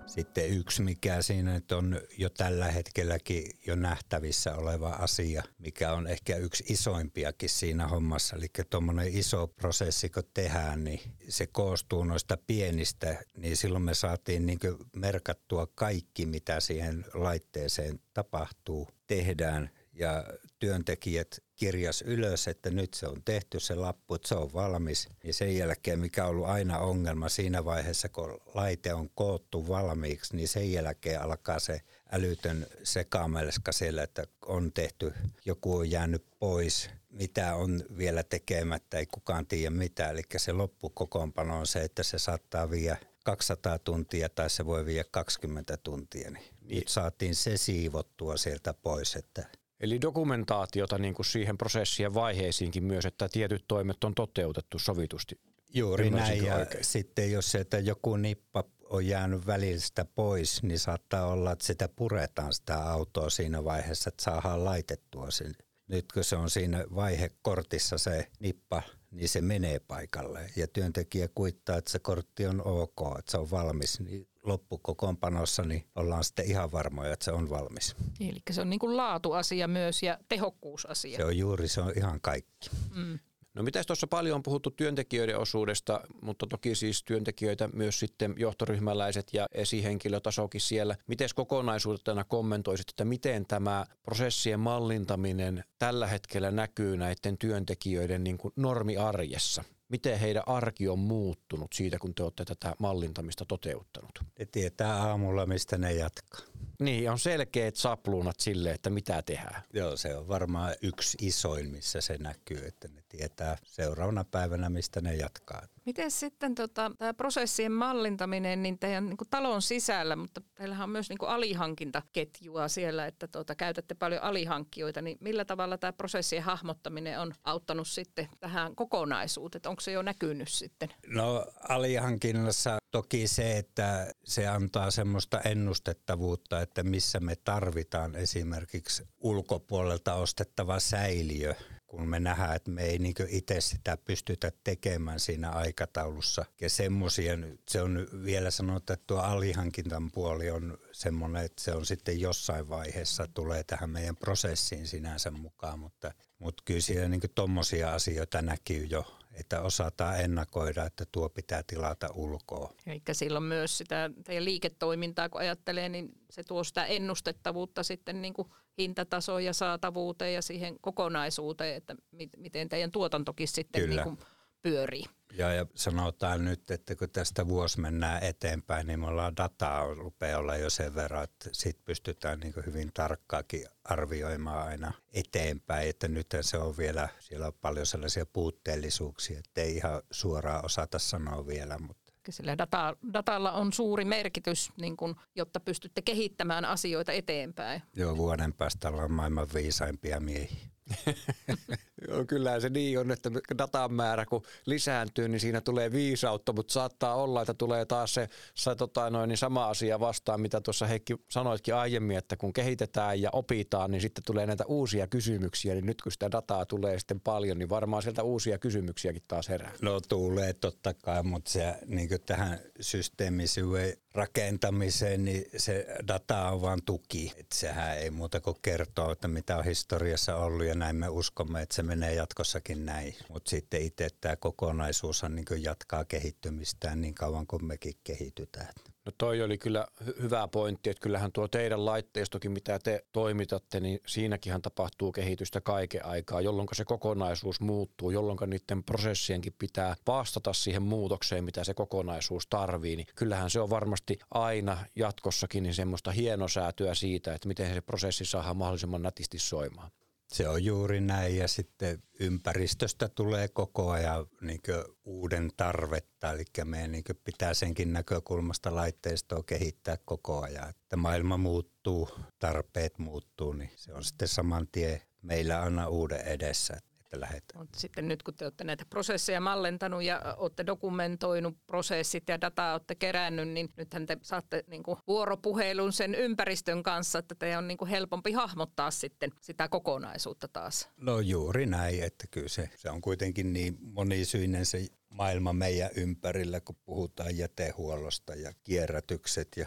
Sitten 0.08 0.50
yksi, 0.50 0.82
mikä 0.82 1.22
siinä 1.22 1.52
nyt 1.52 1.72
on 1.72 2.00
jo 2.18 2.30
tällä 2.30 2.70
hetkelläkin 2.70 3.50
jo 3.66 3.74
nähtävissä 3.74 4.54
oleva 4.54 4.88
asia, 4.88 5.42
mikä 5.58 5.92
on 5.92 6.06
ehkä 6.06 6.36
yksi 6.36 6.64
isoimpiakin 6.68 7.48
siinä 7.48 7.86
hommassa. 7.86 8.36
Eli 8.36 8.46
tuommoinen 8.70 9.08
iso 9.08 9.46
prosessi, 9.46 10.08
kun 10.08 10.22
tehdään, 10.34 10.84
niin 10.84 11.00
se 11.28 11.46
koostuu 11.46 12.04
noista 12.04 12.36
pienistä, 12.46 13.16
niin 13.36 13.56
silloin 13.56 13.84
me 13.84 13.94
saatiin 13.94 14.46
niin 14.46 14.58
merkattua 14.96 15.66
kaikki, 15.74 16.26
mitä 16.26 16.60
siihen 16.60 17.04
laitteeseen 17.14 18.00
tapahtuu, 18.14 18.88
tehdään 19.06 19.70
ja 19.98 20.24
työntekijät 20.58 21.38
kirjas 21.56 22.02
ylös, 22.02 22.48
että 22.48 22.70
nyt 22.70 22.94
se 22.94 23.06
on 23.06 23.22
tehty 23.24 23.60
se 23.60 23.74
lappu, 23.74 24.14
että 24.14 24.28
se 24.28 24.34
on 24.34 24.52
valmis. 24.52 25.08
Ja 25.24 25.32
sen 25.32 25.56
jälkeen, 25.56 25.98
mikä 25.98 26.24
on 26.24 26.30
ollut 26.30 26.46
aina 26.46 26.78
ongelma 26.78 27.28
siinä 27.28 27.64
vaiheessa, 27.64 28.08
kun 28.08 28.40
laite 28.54 28.94
on 28.94 29.10
koottu 29.14 29.68
valmiiksi, 29.68 30.36
niin 30.36 30.48
sen 30.48 30.72
jälkeen 30.72 31.22
alkaa 31.22 31.58
se 31.58 31.80
älytön 32.12 32.66
sekaamelska 32.82 33.72
siellä, 33.72 34.02
että 34.02 34.26
on 34.46 34.72
tehty, 34.72 35.12
joku 35.44 35.76
on 35.76 35.90
jäänyt 35.90 36.24
pois, 36.38 36.90
mitä 37.10 37.54
on 37.54 37.84
vielä 37.98 38.22
tekemättä, 38.22 38.98
ei 38.98 39.06
kukaan 39.06 39.46
tiedä 39.46 39.70
mitä. 39.70 40.10
Eli 40.10 40.22
se 40.36 40.52
loppukokoonpano 40.52 41.58
on 41.58 41.66
se, 41.66 41.80
että 41.80 42.02
se 42.02 42.18
saattaa 42.18 42.70
viedä 42.70 42.96
200 43.24 43.78
tuntia 43.78 44.28
tai 44.28 44.50
se 44.50 44.66
voi 44.66 44.86
viedä 44.86 45.04
20 45.10 45.76
tuntia. 45.76 46.30
Niin 46.30 46.44
nyt 46.62 46.88
saatiin 46.88 47.34
se 47.34 47.56
siivottua 47.56 48.36
sieltä 48.36 48.74
pois, 48.74 49.16
että 49.16 49.46
Eli 49.80 50.00
dokumentaatiota 50.00 50.98
niin 50.98 51.14
kuin 51.14 51.26
siihen 51.26 51.58
prosessien 51.58 52.14
vaiheisiinkin 52.14 52.84
myös, 52.84 53.06
että 53.06 53.28
tietyt 53.28 53.64
toimet 53.68 54.04
on 54.04 54.14
toteutettu 54.14 54.78
sovitusti. 54.78 55.40
Juuri 55.74 56.10
näin. 56.10 56.44
Ja 56.44 56.66
sitten 56.80 57.32
jos 57.32 57.50
se, 57.50 57.58
että 57.58 57.78
joku 57.78 58.16
nippa 58.16 58.64
on 58.90 59.06
jäänyt 59.06 59.46
välistä 59.46 60.04
pois, 60.04 60.62
niin 60.62 60.78
saattaa 60.78 61.26
olla, 61.26 61.52
että 61.52 61.64
sitä 61.64 61.88
puretaan 61.88 62.52
sitä 62.54 62.90
autoa 62.90 63.30
siinä 63.30 63.64
vaiheessa, 63.64 64.08
että 64.08 64.22
saadaan 64.22 64.64
laitettua 64.64 65.30
sen. 65.30 65.54
Nyt 65.88 66.12
kun 66.12 66.24
se 66.24 66.36
on 66.36 66.50
siinä 66.50 66.84
vaihekortissa 66.94 67.98
se 67.98 68.28
nippa, 68.40 68.82
niin 69.10 69.28
se 69.28 69.40
menee 69.40 69.78
paikalle. 69.78 70.50
Ja 70.56 70.68
työntekijä 70.68 71.28
kuittaa, 71.34 71.76
että 71.76 71.90
se 71.90 71.98
kortti 71.98 72.46
on 72.46 72.62
ok, 72.66 73.18
että 73.18 73.30
se 73.30 73.38
on 73.38 73.50
valmis. 73.50 74.00
Niin 74.00 74.28
loppukokoonpanossa, 74.48 75.62
niin 75.62 75.84
ollaan 75.96 76.24
sitten 76.24 76.46
ihan 76.46 76.72
varmoja, 76.72 77.12
että 77.12 77.24
se 77.24 77.32
on 77.32 77.50
valmis. 77.50 77.96
Eli 78.20 78.42
se 78.50 78.60
on 78.60 78.70
niin 78.70 78.80
kuin 78.80 78.96
laatuasia 78.96 79.68
myös 79.68 80.02
ja 80.02 80.18
tehokkuusasia. 80.28 81.16
Se 81.16 81.24
on 81.24 81.36
juuri, 81.36 81.68
se 81.68 81.80
on 81.80 81.92
ihan 81.96 82.20
kaikki. 82.20 82.70
Mm. 82.94 83.18
No 83.54 83.62
mitäs 83.62 83.86
tuossa 83.86 84.06
paljon 84.06 84.34
on 84.34 84.42
puhuttu 84.42 84.70
työntekijöiden 84.70 85.38
osuudesta, 85.38 86.00
mutta 86.22 86.46
toki 86.46 86.74
siis 86.74 87.02
työntekijöitä 87.02 87.68
myös 87.72 88.00
sitten 88.00 88.34
johtoryhmäläiset 88.36 89.34
ja 89.34 89.46
esihenkilötasokin 89.52 90.60
siellä. 90.60 90.96
Miten 91.06 91.28
kokonaisuutena 91.34 92.24
kommentoisit, 92.24 92.90
että 92.90 93.04
miten 93.04 93.46
tämä 93.46 93.86
prosessien 94.02 94.60
mallintaminen 94.60 95.64
tällä 95.78 96.06
hetkellä 96.06 96.50
näkyy 96.50 96.96
näiden 96.96 97.38
työntekijöiden 97.38 98.24
niin 98.24 98.38
kuin 98.38 98.52
normiarjessa? 98.56 99.64
Miten 99.88 100.18
heidän 100.18 100.42
arki 100.46 100.88
on 100.88 100.98
muuttunut 100.98 101.72
siitä, 101.72 101.98
kun 101.98 102.14
te 102.14 102.22
olette 102.22 102.44
tätä 102.44 102.74
mallintamista 102.78 103.44
toteuttanut? 103.44 104.10
Ne 104.38 104.46
tietää 104.46 104.94
aamulla, 104.94 105.46
mistä 105.46 105.78
ne 105.78 105.92
jatkaa. 105.92 106.40
Niin, 106.80 107.10
on 107.10 107.18
selkeät 107.18 107.76
sapluunat 107.76 108.40
sille, 108.40 108.70
että 108.70 108.90
mitä 108.90 109.22
tehdään. 109.22 109.62
Joo, 109.72 109.96
se 109.96 110.16
on 110.16 110.28
varmaan 110.28 110.74
yksi 110.82 111.18
isoin, 111.20 111.70
missä 111.70 112.00
se 112.00 112.18
näkyy, 112.18 112.66
että 112.66 112.88
ne 112.88 113.02
tietää 113.08 113.56
seuraavana 113.64 114.24
päivänä, 114.24 114.68
mistä 114.68 115.00
ne 115.00 115.16
jatkaa. 115.16 115.62
Miten 115.86 116.10
sitten 116.10 116.54
tota, 116.54 116.92
tämä 116.98 117.14
prosessien 117.14 117.72
mallintaminen 117.72 118.62
niin 118.62 118.78
teidän 118.78 119.06
niin 119.06 119.16
kuin 119.16 119.28
talon 119.30 119.62
sisällä, 119.62 120.16
mutta 120.16 120.40
teillähän 120.54 120.84
on 120.84 120.90
myös 120.90 121.08
niin 121.08 121.18
kuin 121.18 121.28
alihankintaketjua 121.28 122.68
siellä, 122.68 123.06
että 123.06 123.28
tuota, 123.28 123.54
käytätte 123.54 123.94
paljon 123.94 124.22
alihankkijoita, 124.22 125.02
niin 125.02 125.18
millä 125.20 125.44
tavalla 125.44 125.78
tämä 125.78 125.92
prosessien 125.92 126.42
hahmottaminen 126.42 127.20
on 127.20 127.32
auttanut 127.44 127.88
sitten 127.88 128.28
tähän 128.40 128.74
kokonaisuuteen? 128.74 129.62
Onko 129.66 129.80
se 129.80 129.92
jo 129.92 130.02
näkynyt 130.02 130.48
sitten? 130.48 130.88
No 131.06 131.46
alihankinnassa 131.68 132.78
toki 132.90 133.28
se, 133.28 133.58
että 133.58 134.12
se 134.24 134.46
antaa 134.46 134.90
semmoista 134.90 135.40
ennustettavuutta, 135.40 136.62
että 136.68 136.82
missä 136.82 137.20
me 137.20 137.36
tarvitaan 137.36 138.14
esimerkiksi 138.14 139.08
ulkopuolelta 139.20 140.14
ostettava 140.14 140.80
säiliö 140.80 141.54
kun 141.88 142.08
me 142.08 142.20
nähdään, 142.20 142.56
että 142.56 142.70
me 142.70 142.82
ei 142.82 142.98
niin 142.98 143.14
itse 143.28 143.60
sitä 143.60 143.96
pystytä 143.96 144.52
tekemään 144.64 145.20
siinä 145.20 145.50
aikataulussa. 145.50 146.44
Ja 146.60 146.70
semmoisia, 146.70 147.32
se 147.68 147.82
on 147.82 148.06
vielä 148.24 148.50
sanottu, 148.50 148.92
että 148.92 149.04
tuo 149.06 149.18
alihankintan 149.18 150.10
puoli 150.10 150.50
on 150.50 150.78
semmoinen, 150.92 151.44
että 151.44 151.62
se 151.62 151.72
on 151.72 151.86
sitten 151.86 152.20
jossain 152.20 152.68
vaiheessa 152.68 153.28
tulee 153.34 153.64
tähän 153.64 153.90
meidän 153.90 154.16
prosessiin 154.16 154.86
sinänsä 154.86 155.30
mukaan, 155.30 155.78
mutta, 155.78 156.14
mutta 156.38 156.62
kyllä 156.66 156.80
siellä 156.80 157.08
niin 157.08 157.20
tuommoisia 157.34 157.94
asioita 157.94 158.42
näkyy 158.42 158.84
jo 158.84 159.18
että 159.40 159.62
osataan 159.62 160.20
ennakoida, 160.20 160.84
että 160.84 161.04
tuo 161.12 161.28
pitää 161.28 161.62
tilata 161.66 162.08
ulkoa. 162.14 162.72
Eli 162.86 163.02
silloin 163.12 163.44
myös 163.44 163.78
sitä 163.78 164.10
teidän 164.24 164.44
liiketoimintaa, 164.44 165.28
kun 165.28 165.40
ajattelee, 165.40 165.88
niin 165.88 166.12
se 166.30 166.42
tuo 166.42 166.64
sitä 166.64 166.84
ennustettavuutta 166.84 167.82
sitten 167.82 168.22
niin 168.22 168.34
kuin 168.34 168.48
hintatasoon 168.78 169.44
ja 169.44 169.52
saatavuuteen 169.52 170.34
ja 170.34 170.42
siihen 170.42 170.76
kokonaisuuteen, 170.80 171.76
että 171.76 171.96
miten 172.36 172.68
teidän 172.68 172.90
tuotantokin 172.90 173.48
sitten 173.48 173.90
niin 173.90 174.02
kuin 174.02 174.18
pyörii. 174.62 175.04
Ja, 175.32 175.52
ja 175.52 175.66
sanotaan 175.74 176.44
nyt, 176.44 176.70
että 176.70 176.96
kun 176.96 177.10
tästä 177.10 177.48
vuosi 177.48 177.80
mennään 177.80 178.22
eteenpäin, 178.22 178.86
niin 178.86 179.00
me 179.00 179.06
ollaan 179.06 179.36
dataa 179.36 179.94
rupeaa 179.94 180.38
olla 180.38 180.56
jo 180.56 180.70
sen 180.70 180.94
verran, 180.94 181.24
että 181.24 181.48
siitä 181.52 181.80
pystytään 181.84 182.40
niin 182.40 182.54
hyvin 182.66 182.90
tarkkaakin 182.94 183.66
arvioimaan 183.84 184.68
aina 184.68 184.92
eteenpäin. 185.12 185.88
Että 185.88 186.08
nyt 186.08 186.26
se 186.40 186.58
on 186.58 186.76
vielä, 186.76 187.08
siellä 187.20 187.46
on 187.46 187.52
paljon 187.60 187.86
sellaisia 187.86 188.26
puutteellisuuksia, 188.26 189.38
että 189.38 189.60
ei 189.60 189.76
ihan 189.76 190.02
suoraan 190.10 190.64
osata 190.64 190.98
sanoa 190.98 191.46
vielä, 191.46 191.78
mutta 191.78 192.12
sillä 192.30 192.58
data, 192.58 192.96
datalla 193.12 193.52
on 193.52 193.72
suuri 193.72 194.04
merkitys, 194.04 194.72
niin 194.80 194.96
kun, 194.96 195.16
jotta 195.34 195.60
pystytte 195.60 196.02
kehittämään 196.02 196.64
asioita 196.64 197.12
eteenpäin. 197.12 197.82
Joo, 197.96 198.16
vuoden 198.16 198.52
päästä 198.52 198.88
ollaan 198.88 199.12
maailman 199.12 199.48
viisaimpia 199.54 200.20
miehiä. 200.20 200.68
Joo, 202.08 202.24
kyllä 202.24 202.60
se 202.60 202.68
niin 202.68 202.98
on, 202.98 203.10
että 203.10 203.30
datan 203.58 203.92
määrä 203.92 204.26
kun 204.26 204.42
lisääntyy, 204.66 205.28
niin 205.28 205.40
siinä 205.40 205.60
tulee 205.60 205.92
viisautta, 205.92 206.52
mutta 206.52 206.72
saattaa 206.72 207.14
olla, 207.14 207.40
että 207.40 207.54
tulee 207.54 207.84
taas 207.84 208.14
se, 208.14 208.28
se 208.54 208.74
tota, 208.74 209.10
noin, 209.10 209.28
niin 209.28 209.36
sama 209.38 209.68
asia 209.68 210.00
vastaan, 210.00 210.40
mitä 210.40 210.60
tuossa 210.60 210.86
Heikki 210.86 211.16
sanoitkin 211.30 211.74
aiemmin, 211.74 212.16
että 212.16 212.36
kun 212.36 212.52
kehitetään 212.52 213.22
ja 213.22 213.30
opitaan, 213.32 213.90
niin 213.90 214.00
sitten 214.00 214.24
tulee 214.24 214.46
näitä 214.46 214.64
uusia 214.66 215.06
kysymyksiä, 215.06 215.74
niin 215.74 215.86
nyt 215.86 216.02
kun 216.02 216.12
sitä 216.12 216.30
dataa 216.30 216.66
tulee 216.66 216.98
sitten 216.98 217.20
paljon, 217.20 217.58
niin 217.58 217.68
varmaan 217.68 218.02
sieltä 218.02 218.22
uusia 218.22 218.58
kysymyksiäkin 218.58 219.22
taas 219.28 219.48
herää. 219.48 219.72
No 219.82 220.00
tulee 220.00 220.52
totta 220.52 220.94
kai, 220.94 221.22
mutta 221.22 221.50
se 221.50 221.74
niin 221.86 222.08
tähän 222.26 222.58
systeemisyyden 222.80 223.92
rakentamiseen, 224.14 225.24
niin 225.24 225.44
se 225.56 225.86
data 226.08 226.50
on 226.50 226.62
vain 226.62 226.84
tuki. 226.84 227.32
Et 227.36 227.46
sehän 227.54 227.98
ei 227.98 228.10
muuta 228.10 228.40
kuin 228.40 228.56
kertoa, 228.62 229.12
että 229.12 229.28
mitä 229.28 229.56
on 229.56 229.64
historiassa 229.64 230.36
ollut 230.36 230.66
ja 230.66 230.74
näin 230.74 230.96
me 230.96 231.08
uskomme, 231.08 231.62
että 231.62 231.74
se 231.74 231.82
menee 231.82 232.14
jatkossakin 232.14 232.86
näin. 232.86 233.14
Mutta 233.28 233.50
sitten 233.50 233.82
itse 233.82 234.08
tämä 234.20 234.36
kokonaisuus 234.36 235.22
niin 235.28 235.62
jatkaa 235.62 236.04
kehittymistään 236.04 237.00
niin 237.00 237.14
kauan 237.14 237.46
kuin 237.46 237.64
mekin 237.64 237.94
kehitytään. 238.04 238.74
No 239.08 239.12
toi 239.18 239.42
oli 239.42 239.58
kyllä 239.58 239.86
hy- 240.04 240.22
hyvä 240.22 240.48
pointti, 240.48 240.90
että 240.90 241.00
kyllähän 241.00 241.32
tuo 241.32 241.48
teidän 241.48 241.84
laitteistokin, 241.84 242.52
mitä 242.52 242.78
te 242.78 243.04
toimitatte, 243.12 243.80
niin 243.80 244.00
siinäkin 244.06 244.62
tapahtuu 244.62 245.12
kehitystä 245.12 245.60
kaiken 245.60 246.04
aikaa, 246.04 246.40
jolloin 246.40 246.68
se 246.72 246.84
kokonaisuus 246.84 247.60
muuttuu, 247.60 248.10
jolloin 248.10 248.38
niiden 248.46 248.84
prosessienkin 248.84 249.54
pitää 249.58 249.96
vastata 250.06 250.52
siihen 250.52 250.82
muutokseen, 250.82 251.44
mitä 251.44 251.64
se 251.64 251.74
kokonaisuus 251.74 252.46
tarvii. 252.46 252.96
Niin 252.96 253.06
kyllähän 253.14 253.50
se 253.50 253.60
on 253.60 253.70
varmasti 253.70 254.18
aina 254.30 254.78
jatkossakin 254.96 255.62
niin 255.62 255.74
semmoista 255.74 256.10
hienosäätöä 256.10 256.94
siitä, 256.94 257.34
että 257.34 257.48
miten 257.48 257.74
se 257.74 257.80
prosessi 257.80 258.24
saadaan 258.24 258.56
mahdollisimman 258.56 259.02
nätisti 259.02 259.38
soimaan. 259.38 259.90
Se 260.32 260.48
on 260.48 260.64
juuri 260.64 261.00
näin 261.00 261.36
ja 261.36 261.48
sitten 261.48 262.02
ympäristöstä 262.20 263.08
tulee 263.08 263.48
koko 263.48 263.90
ajan 263.90 264.26
niin 264.40 264.60
uuden 265.04 265.50
tarvetta, 265.56 266.32
eli 266.32 266.44
meidän 266.64 266.92
niin 266.92 267.04
pitää 267.24 267.54
senkin 267.54 267.92
näkökulmasta 267.92 268.74
laitteistoa 268.74 269.42
kehittää 269.42 269.96
koko 270.04 270.42
ajan. 270.42 270.68
Että 270.68 270.96
maailma 270.96 271.36
muuttuu, 271.36 272.08
tarpeet 272.38 272.98
muuttuu, 272.98 273.52
niin 273.52 273.70
se 273.76 273.94
on 273.94 274.04
sitten 274.04 274.28
saman 274.28 274.68
tien 274.72 275.02
meillä 275.22 275.62
aina 275.62 275.88
uuden 275.88 276.20
edessä 276.20 276.80
että 277.08 277.20
lähdetään. 277.20 277.60
Mut 277.60 277.74
sitten 277.76 278.08
nyt 278.08 278.22
kun 278.22 278.34
te 278.34 278.44
olette 278.44 278.64
näitä 278.64 278.84
prosesseja 278.90 279.40
mallentanut 279.40 280.02
ja 280.02 280.34
olette 280.36 280.66
dokumentoinut 280.66 281.56
prosessit 281.66 282.28
ja 282.28 282.40
dataa 282.40 282.72
olette 282.72 282.94
kerännyt, 282.94 283.48
niin 283.48 283.68
nythän 283.76 284.06
te 284.06 284.16
saatte 284.22 284.64
niin 284.66 284.82
kuin 284.82 284.98
vuoropuhelun 285.06 285.92
sen 285.92 286.14
ympäristön 286.14 286.82
kanssa, 286.82 287.18
että 287.18 287.34
teidän 287.34 287.58
on 287.58 287.68
niin 287.68 287.78
kuin 287.78 287.88
helpompi 287.88 288.32
hahmottaa 288.32 288.90
sitten 288.90 289.30
sitä 289.40 289.68
kokonaisuutta 289.68 290.48
taas. 290.48 290.88
No 290.96 291.20
juuri 291.20 291.66
näin, 291.66 292.02
että 292.02 292.26
kyllä 292.30 292.48
se, 292.48 292.70
se 292.76 292.90
on 292.90 293.00
kuitenkin 293.00 293.52
niin 293.52 293.78
monisyinen 293.80 294.66
se 294.66 294.86
maailma 295.10 295.52
meidän 295.52 295.90
ympärillä, 295.96 296.60
kun 296.60 296.76
puhutaan 296.84 297.36
jätehuollosta 297.36 298.34
ja 298.34 298.52
kierrätykset 298.64 299.48
ja 299.56 299.66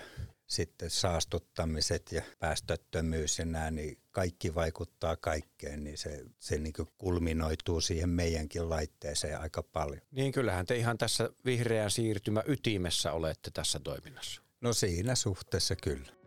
sitten 0.51 0.89
saastuttamiset 0.89 2.11
ja 2.11 2.21
päästöttömyys 2.39 3.39
ja 3.39 3.45
nämä, 3.45 3.71
niin 3.71 3.97
kaikki 4.11 4.55
vaikuttaa 4.55 5.15
kaikkeen, 5.15 5.83
niin 5.83 5.97
se, 5.97 6.25
se 6.39 6.57
niin 6.57 6.73
kulminoituu 6.97 7.81
siihen 7.81 8.09
meidänkin 8.09 8.69
laitteeseen 8.69 9.39
aika 9.39 9.63
paljon. 9.63 10.01
Niin 10.11 10.31
kyllähän 10.31 10.65
te 10.65 10.77
ihan 10.77 10.97
tässä 10.97 11.29
vihreän 11.45 11.91
siirtymä 11.91 12.43
ytimessä 12.47 13.11
olette 13.11 13.51
tässä 13.51 13.79
toiminnassa. 13.79 14.41
No 14.61 14.73
siinä 14.73 15.15
suhteessa 15.15 15.75
kyllä. 15.75 16.20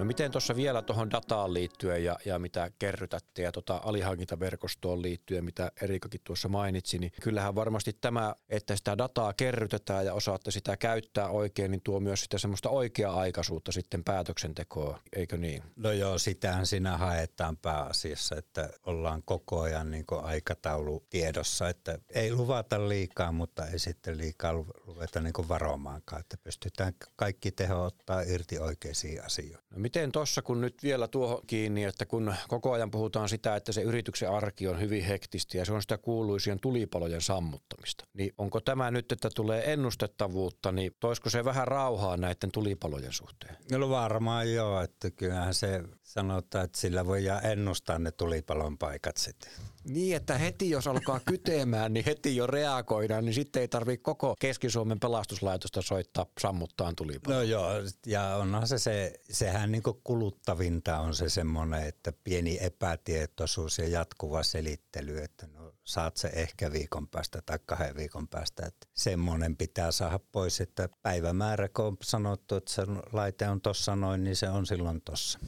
No 0.00 0.04
miten 0.04 0.30
tuossa 0.30 0.56
vielä 0.56 0.82
tuohon 0.82 1.10
dataan 1.10 1.54
liittyen 1.54 2.04
ja, 2.04 2.16
ja 2.24 2.38
mitä 2.38 2.70
kerrytätte 2.78 3.42
ja 3.42 3.52
tota 3.52 3.80
alihankintaverkostoon 3.84 5.02
liittyen, 5.02 5.44
mitä 5.44 5.72
Erikakin 5.82 6.20
tuossa 6.24 6.48
mainitsi, 6.48 6.98
niin 6.98 7.12
kyllähän 7.22 7.54
varmasti 7.54 7.96
tämä, 8.00 8.34
että 8.48 8.76
sitä 8.76 8.98
dataa 8.98 9.32
kerrytetään 9.32 10.06
ja 10.06 10.14
osaatte 10.14 10.50
sitä 10.50 10.76
käyttää 10.76 11.28
oikein, 11.28 11.70
niin 11.70 11.80
tuo 11.84 12.00
myös 12.00 12.20
sitä 12.20 12.38
semmoista 12.38 12.68
oikea-aikaisuutta 12.68 13.72
sitten 13.72 14.04
päätöksentekoon, 14.04 14.98
eikö 15.16 15.36
niin? 15.36 15.62
No 15.76 15.92
joo, 15.92 16.18
sitähän 16.18 16.66
siinä 16.66 16.96
haetaan 16.96 17.56
pääasiassa, 17.56 18.36
että 18.36 18.70
ollaan 18.86 19.22
koko 19.24 19.60
ajan 19.60 19.90
niin 19.90 20.04
aikataulu 20.22 21.06
tiedossa, 21.10 21.68
että 21.68 21.98
ei 22.10 22.34
luvata 22.34 22.88
liikaa, 22.88 23.32
mutta 23.32 23.66
ei 23.66 23.78
sitten 23.78 24.18
liikaa 24.18 24.52
ruveta 24.86 25.20
niin 25.20 25.48
varomaankaan, 25.48 26.20
että 26.20 26.36
pystytään 26.36 26.92
kaikki 27.16 27.52
teho 27.52 27.84
ottaa 27.84 28.20
irti 28.20 28.58
oikeisiin 28.58 29.24
asioihin. 29.24 29.58
No 29.70 29.78
miten 29.90 30.12
tuossa, 30.12 30.42
kun 30.42 30.60
nyt 30.60 30.82
vielä 30.82 31.08
tuohon 31.08 31.40
kiinni, 31.46 31.84
että 31.84 32.06
kun 32.06 32.34
koko 32.48 32.72
ajan 32.72 32.90
puhutaan 32.90 33.28
sitä, 33.28 33.56
että 33.56 33.72
se 33.72 33.82
yrityksen 33.82 34.30
arki 34.30 34.68
on 34.68 34.80
hyvin 34.80 35.04
hektistä 35.04 35.58
ja 35.58 35.64
se 35.64 35.72
on 35.72 35.82
sitä 35.82 35.98
kuuluisien 35.98 36.60
tulipalojen 36.60 37.20
sammuttamista, 37.20 38.04
niin 38.14 38.32
onko 38.38 38.60
tämä 38.60 38.90
nyt, 38.90 39.12
että 39.12 39.30
tulee 39.34 39.72
ennustettavuutta, 39.72 40.72
niin 40.72 40.92
toisko 41.00 41.30
se 41.30 41.44
vähän 41.44 41.68
rauhaa 41.68 42.16
näiden 42.16 42.52
tulipalojen 42.52 43.12
suhteen? 43.12 43.56
No 43.70 43.88
varmaan 43.88 44.52
joo, 44.52 44.80
että 44.80 45.10
kyllähän 45.10 45.54
se 45.54 45.82
sanotaan, 46.12 46.64
että 46.64 46.80
sillä 46.80 47.06
voi 47.06 47.22
ennustaa 47.42 47.98
ne 47.98 48.10
tulipalon 48.10 48.78
paikat 48.78 49.16
sitten. 49.16 49.50
Niin, 49.84 50.16
että 50.16 50.38
heti 50.38 50.70
jos 50.70 50.86
alkaa 50.86 51.20
kyteemään, 51.20 51.92
niin 51.92 52.04
heti 52.04 52.36
jo 52.36 52.46
reagoidaan, 52.46 53.24
niin 53.24 53.34
sitten 53.34 53.60
ei 53.60 53.68
tarvitse 53.68 54.02
koko 54.02 54.36
Keski-Suomen 54.40 55.00
pelastuslaitosta 55.00 55.82
soittaa 55.82 56.26
sammuttaan 56.40 56.96
tulipaloa. 56.96 57.38
No 57.38 57.42
joo, 57.42 57.70
ja 58.06 58.36
onhan 58.36 58.68
se, 58.68 58.78
se 58.78 59.12
sehän 59.30 59.72
niin 59.72 59.82
kuluttavinta 60.04 60.98
on 60.98 61.14
se 61.14 61.28
semmoinen, 61.28 61.82
että 61.82 62.12
pieni 62.24 62.58
epätietoisuus 62.60 63.78
ja 63.78 63.88
jatkuva 63.88 64.42
selittely, 64.42 65.18
että 65.18 65.46
no 65.46 65.72
saat 65.84 66.16
se 66.16 66.30
ehkä 66.34 66.72
viikon 66.72 67.08
päästä 67.08 67.42
tai 67.46 67.58
kahden 67.66 67.96
viikon 67.96 68.28
päästä. 68.28 68.66
Että 68.66 68.86
semmoinen 68.94 69.56
pitää 69.56 69.92
saada 69.92 70.20
pois, 70.32 70.60
että 70.60 70.88
päivämäärä, 71.02 71.68
kun 71.68 71.84
on 71.84 71.96
sanottu, 72.02 72.54
että 72.56 72.72
se 72.72 72.82
laite 73.12 73.48
on 73.48 73.60
tuossa 73.60 73.96
noin, 73.96 74.24
niin 74.24 74.36
se 74.36 74.48
on 74.48 74.66
silloin 74.66 75.02
tuossa. 75.04 75.38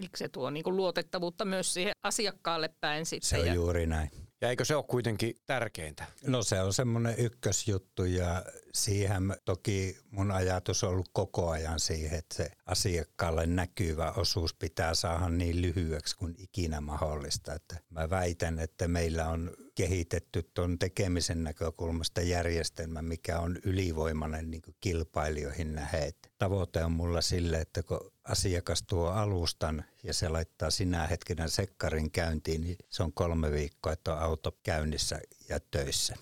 Eli 0.00 0.08
se 0.16 0.28
tuo 0.28 0.50
niin 0.50 0.76
luotettavuutta 0.76 1.44
myös 1.44 1.74
siihen 1.74 1.92
asiakkaalle 2.02 2.70
päin 2.80 3.06
sitten. 3.06 3.28
Se 3.28 3.38
on 3.38 3.46
ja... 3.46 3.54
juuri 3.54 3.86
näin. 3.86 4.10
Ja 4.40 4.48
eikö 4.48 4.64
se 4.64 4.76
ole 4.76 4.84
kuitenkin 4.88 5.34
tärkeintä? 5.46 6.04
No 6.26 6.42
se 6.42 6.60
on 6.60 6.72
semmoinen 6.72 7.14
ykkösjuttu 7.18 8.04
ja 8.04 8.44
siihen 8.74 9.36
toki 9.44 9.98
mun 10.10 10.30
ajatus 10.30 10.84
on 10.84 10.90
ollut 10.90 11.10
koko 11.12 11.50
ajan 11.50 11.80
siihen, 11.80 12.18
että 12.18 12.36
se 12.36 12.50
asiakkaalle 12.66 13.46
näkyvä 13.46 14.12
osuus 14.12 14.54
pitää 14.54 14.94
saada 14.94 15.28
niin 15.28 15.62
lyhyeksi 15.62 16.16
kuin 16.16 16.34
ikinä 16.38 16.80
mahdollista. 16.80 17.54
Että 17.54 17.76
mä 17.90 18.10
väitän, 18.10 18.58
että 18.58 18.88
meillä 18.88 19.28
on 19.28 19.50
kehitetty 19.74 20.50
tuon 20.54 20.78
tekemisen 20.78 21.44
näkökulmasta 21.44 22.20
järjestelmä, 22.20 23.02
mikä 23.02 23.38
on 23.38 23.58
ylivoimainen 23.64 24.50
niin 24.50 24.62
kilpailijoihin 24.80 25.74
nähden. 25.74 26.12
Tavoite 26.38 26.84
on 26.84 26.92
mulla 26.92 27.20
sille, 27.20 27.60
että 27.60 27.82
kun 27.82 28.12
asiakas 28.24 28.82
tuo 28.82 29.08
alustan 29.08 29.84
ja 30.02 30.14
se 30.14 30.28
laittaa 30.28 30.70
sinä 30.70 31.06
hetkenä 31.06 31.48
sekkarin 31.48 32.10
käyntiin, 32.10 32.60
niin 32.60 32.76
se 32.90 33.02
on 33.02 33.12
kolme 33.12 33.52
viikkoa, 33.52 33.92
että 33.92 34.14
on 34.14 34.18
auto 34.18 34.58
käynnissä 34.62 35.20
ja 35.48 35.60
töissä. 35.60 36.16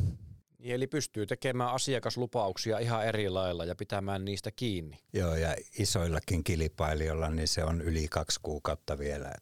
Niin, 0.59 0.75
eli 0.75 0.87
pystyy 0.87 1.27
tekemään 1.27 1.71
asiakaslupauksia 1.71 2.79
ihan 2.79 3.07
eri 3.07 3.29
lailla 3.29 3.65
ja 3.65 3.75
pitämään 3.75 4.25
niistä 4.25 4.51
kiinni. 4.51 4.99
Joo, 5.13 5.35
ja 5.35 5.57
isoillakin 5.79 6.45
kilpailijoilla 6.45 7.31
niin 7.31 7.49
se 7.49 7.65
on 7.65 7.81
yli 7.81 8.09
kaksi 8.09 8.41
kuukautta 8.43 8.99
vielä. 8.99 9.35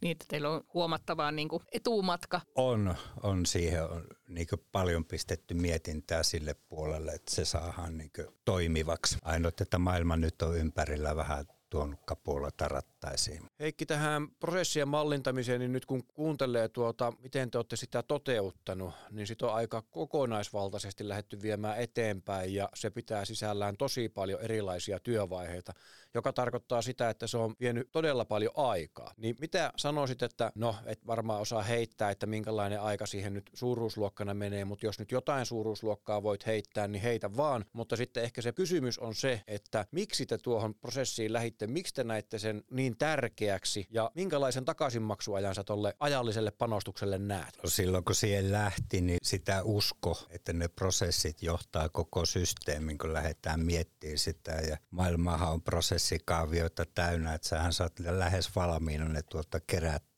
Niin, 0.00 0.12
että 0.12 0.24
teillä 0.28 0.50
on 0.50 0.64
huomattavaa 0.74 1.32
niin 1.32 1.48
kuin 1.48 1.62
etumatka. 1.72 2.40
On, 2.54 2.94
on 3.22 3.46
siihen 3.46 3.84
on 3.84 4.04
niin 4.28 4.46
paljon 4.72 5.04
pistetty 5.04 5.54
mietintää 5.54 6.22
sille 6.22 6.54
puolelle, 6.54 7.12
että 7.12 7.34
se 7.34 7.44
saadaan 7.44 7.98
niin 7.98 8.10
toimivaksi. 8.44 9.18
Ainoa, 9.22 9.52
että 9.60 9.78
maailma 9.78 10.16
nyt 10.16 10.42
on 10.42 10.56
ympärillä 10.56 11.16
vähän 11.16 11.46
tuon 11.70 11.96
kapuolata 12.04 12.68
rattaisiin. 12.68 13.42
Heikki, 13.60 13.86
tähän 13.86 14.28
prosessien 14.28 14.88
mallintamiseen, 14.88 15.60
niin 15.60 15.72
nyt 15.72 15.86
kun 15.86 16.04
kuuntelee 16.04 16.68
tuota, 16.68 17.12
miten 17.22 17.50
te 17.50 17.58
olette 17.58 17.76
sitä 17.76 18.02
toteuttanut, 18.02 18.94
niin 19.10 19.26
sitä 19.26 19.46
on 19.46 19.54
aika 19.54 19.82
kokonaisvaltaisesti 19.82 21.08
lähetty 21.08 21.42
viemään 21.42 21.78
eteenpäin 21.78 22.54
ja 22.54 22.68
se 22.74 22.90
pitää 22.90 23.24
sisällään 23.24 23.76
tosi 23.76 24.08
paljon 24.08 24.40
erilaisia 24.40 25.00
työvaiheita, 25.00 25.72
joka 26.14 26.32
tarkoittaa 26.32 26.82
sitä, 26.82 27.10
että 27.10 27.26
se 27.26 27.38
on 27.38 27.54
vienyt 27.60 27.88
todella 27.92 28.24
paljon 28.24 28.52
aikaa. 28.56 29.12
Niin 29.16 29.36
mitä 29.40 29.72
sanoisit, 29.76 30.22
että 30.22 30.52
no, 30.54 30.76
et 30.86 31.06
varmaan 31.06 31.40
osaa 31.40 31.62
heittää, 31.62 32.10
että 32.10 32.26
minkälainen 32.26 32.80
aika 32.80 33.06
siihen 33.06 33.34
nyt 33.34 33.50
suuruusluokkana 33.54 34.34
menee, 34.34 34.64
mutta 34.64 34.86
jos 34.86 34.98
nyt 34.98 35.12
jotain 35.12 35.46
suuruusluokkaa 35.46 36.22
voit 36.22 36.46
heittää, 36.46 36.88
niin 36.88 37.02
heitä 37.02 37.36
vaan. 37.36 37.64
Mutta 37.72 37.96
sitten 37.96 38.22
ehkä 38.22 38.42
se 38.42 38.52
kysymys 38.52 38.98
on 38.98 39.14
se, 39.14 39.42
että 39.46 39.86
miksi 39.90 40.26
te 40.26 40.38
tuohon 40.38 40.74
prosessiin 40.74 41.32
lähitte, 41.32 41.66
miksi 41.66 41.94
te 41.94 42.04
näitte 42.04 42.38
sen 42.38 42.62
niin 42.70 42.96
tärkeäksi 42.98 43.86
ja 43.90 44.10
minkälaisen 44.14 44.64
takaisinmaksuajan 44.64 45.54
sä 45.54 45.64
tolle 45.64 45.96
ajalliselle 46.00 46.50
panostukselle 46.50 47.18
näet? 47.18 47.58
No 47.62 47.70
silloin 47.70 48.04
kun 48.04 48.14
siihen 48.14 48.52
lähti, 48.52 49.00
niin 49.00 49.18
sitä 49.22 49.62
usko, 49.62 50.18
että 50.30 50.52
ne 50.52 50.68
prosessit 50.68 51.42
johtaa 51.42 51.88
koko 51.88 52.26
systeemin, 52.26 52.98
kun 52.98 53.12
lähdetään 53.12 53.60
miettimään 53.60 54.18
sitä 54.18 54.52
ja 54.52 54.76
maailmahan 54.90 55.52
on 55.52 55.62
prosessi 55.62 55.99
prosessikaavioita 56.00 56.84
täynnä, 56.94 57.34
että 57.34 57.48
sähän 57.48 57.72
saat 57.72 57.98
lähes 57.98 58.56
valmiina 58.56 59.08
ne 59.08 59.22
tuolta 59.22 59.60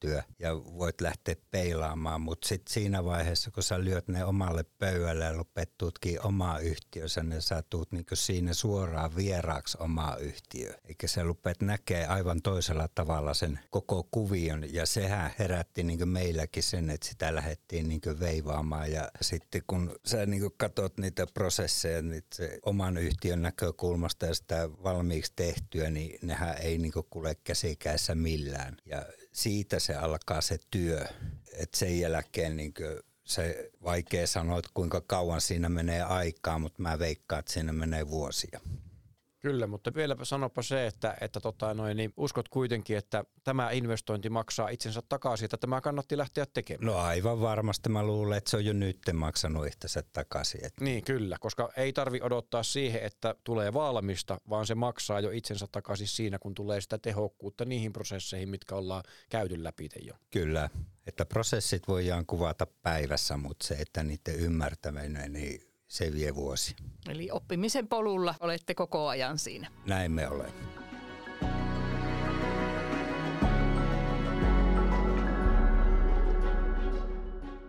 kerättyä 0.03 0.35
ja 0.39 0.55
voit 0.57 1.01
lähteä 1.01 1.35
peilaamaan, 1.51 2.21
mutta 2.21 2.49
sitten 2.49 2.73
siinä 2.73 3.05
vaiheessa, 3.05 3.51
kun 3.51 3.63
sä 3.63 3.85
lyöt 3.85 4.09
ne 4.09 4.25
omalle 4.25 4.65
pöydälle 4.79 5.25
ja 5.25 5.33
rupeat 5.33 5.71
tutkimaan 5.79 6.27
omaa 6.27 6.59
yhtiössä, 6.59 7.23
niin 7.23 7.43
sä 7.43 7.63
tuut 7.71 7.93
niinku 7.93 8.17
siinä 8.17 8.55
suoraan 8.55 9.17
vieraaksi 9.17 9.79
omaa 9.81 10.17
yhtiö. 10.17 10.75
Eikä 10.85 11.07
sä 11.07 11.23
rupeat 11.23 11.63
näkee 11.63 12.07
aivan 12.07 12.43
toisella 12.43 12.89
tavalla 12.95 13.35
sen 13.35 13.59
koko 13.71 14.09
kuvion 14.11 14.75
ja 14.75 14.87
sehän 14.87 15.31
herätti 15.39 15.83
niinku 15.83 16.07
meilläkin 16.07 16.63
sen, 16.63 16.91
että 16.91 17.09
sitä 17.09 17.35
lähdettiin 17.35 17.89
niinku 17.89 18.11
veivaamaan 18.21 18.93
ja 18.93 19.09
sitten 19.21 19.63
kun 19.67 19.97
sä 20.05 20.27
niinku 20.27 20.55
katot 20.57 20.99
niitä 20.99 21.27
prosesseja 21.35 22.03
niin 22.03 22.23
se 22.35 22.59
oman 22.63 22.97
yhtiön 22.97 23.43
näkökulmasta 23.43 24.27
ja 24.27 24.35
sitä 24.35 24.71
valmiiksi 24.83 25.33
tehty 25.37 25.53
tehtyä, 25.53 25.91
niin 25.91 26.19
nehän 26.23 26.57
ei 26.59 26.79
niin 26.79 26.93
kuule 27.11 27.35
käsikäessä 27.45 28.15
millään. 28.15 28.77
Ja 28.87 29.07
siitä 29.33 29.79
se 29.79 29.95
alkaa 29.95 30.41
se 30.41 30.59
työ, 30.71 31.05
että 31.53 31.79
sen 31.79 32.01
jälkeen 32.01 32.57
niin 32.57 32.75
se 33.25 33.71
vaikea 33.83 34.27
sanoa, 34.27 34.59
että 34.59 34.71
kuinka 34.75 35.01
kauan 35.01 35.41
siinä 35.41 35.69
menee 35.69 36.03
aikaa, 36.03 36.59
mutta 36.59 36.83
mä 36.83 36.99
veikkaan, 36.99 37.41
että 37.41 37.53
siinä 37.53 37.73
menee 37.73 38.09
vuosia. 38.09 38.61
Kyllä, 39.43 39.67
mutta 39.67 39.95
vielä 39.95 40.17
sanopa 40.23 40.63
se, 40.63 40.87
että, 40.87 41.17
että 41.21 41.41
tota 41.41 41.75
noin, 41.75 41.97
niin 41.97 42.13
uskot 42.17 42.49
kuitenkin, 42.49 42.97
että 42.97 43.25
tämä 43.45 43.71
investointi 43.71 44.31
maksaa 44.31 44.69
itsensä 44.69 45.03
takaisin, 45.09 45.45
että 45.45 45.57
tämä 45.57 45.81
kannatti 45.81 46.17
lähteä 46.17 46.47
tekemään. 46.47 46.87
No 46.87 46.99
aivan 46.99 47.41
varmasti 47.41 47.89
mä 47.89 48.03
luulen, 48.03 48.39
että 48.39 48.51
se 48.51 48.57
on 48.57 48.65
jo 48.65 48.73
nyt 48.73 48.99
maksanut 49.13 49.67
itsensä 49.67 50.03
takaisin. 50.13 50.65
Että. 50.65 50.85
Niin 50.85 51.05
kyllä, 51.05 51.37
koska 51.41 51.73
ei 51.77 51.93
tarvi 51.93 52.21
odottaa 52.23 52.63
siihen, 52.63 53.03
että 53.03 53.35
tulee 53.45 53.73
valmista, 53.73 54.39
vaan 54.49 54.67
se 54.67 54.75
maksaa 54.75 55.21
jo 55.21 55.31
itsensä 55.31 55.67
takaisin 55.73 56.09
siinä, 56.09 56.39
kun 56.39 56.55
tulee 56.55 56.81
sitä 56.81 56.99
tehokkuutta 56.99 57.65
niihin 57.65 57.93
prosesseihin, 57.93 58.49
mitkä 58.49 58.75
ollaan 58.75 59.03
käyty 59.29 59.65
läpi 59.65 59.89
jo. 60.07 60.15
Kyllä, 60.31 60.71
että 61.07 61.25
prosessit 61.25 61.89
voidaan 61.89 62.27
kuvata 62.27 62.67
päivässä, 62.67 63.37
mutta 63.37 63.67
se, 63.67 63.75
että 63.75 64.03
niiden 64.03 64.35
ymmärtäminen, 64.35 65.33
niin 65.33 65.72
se 65.93 66.13
vie 66.13 66.35
vuosi. 66.35 66.77
Eli 67.09 67.31
oppimisen 67.31 67.89
polulla 67.89 68.35
olette 68.41 68.75
koko 68.75 69.09
ajan 69.09 69.39
siinä. 69.39 69.71
Näin 69.87 70.13
me 70.13 70.29
olemme. 70.29 70.53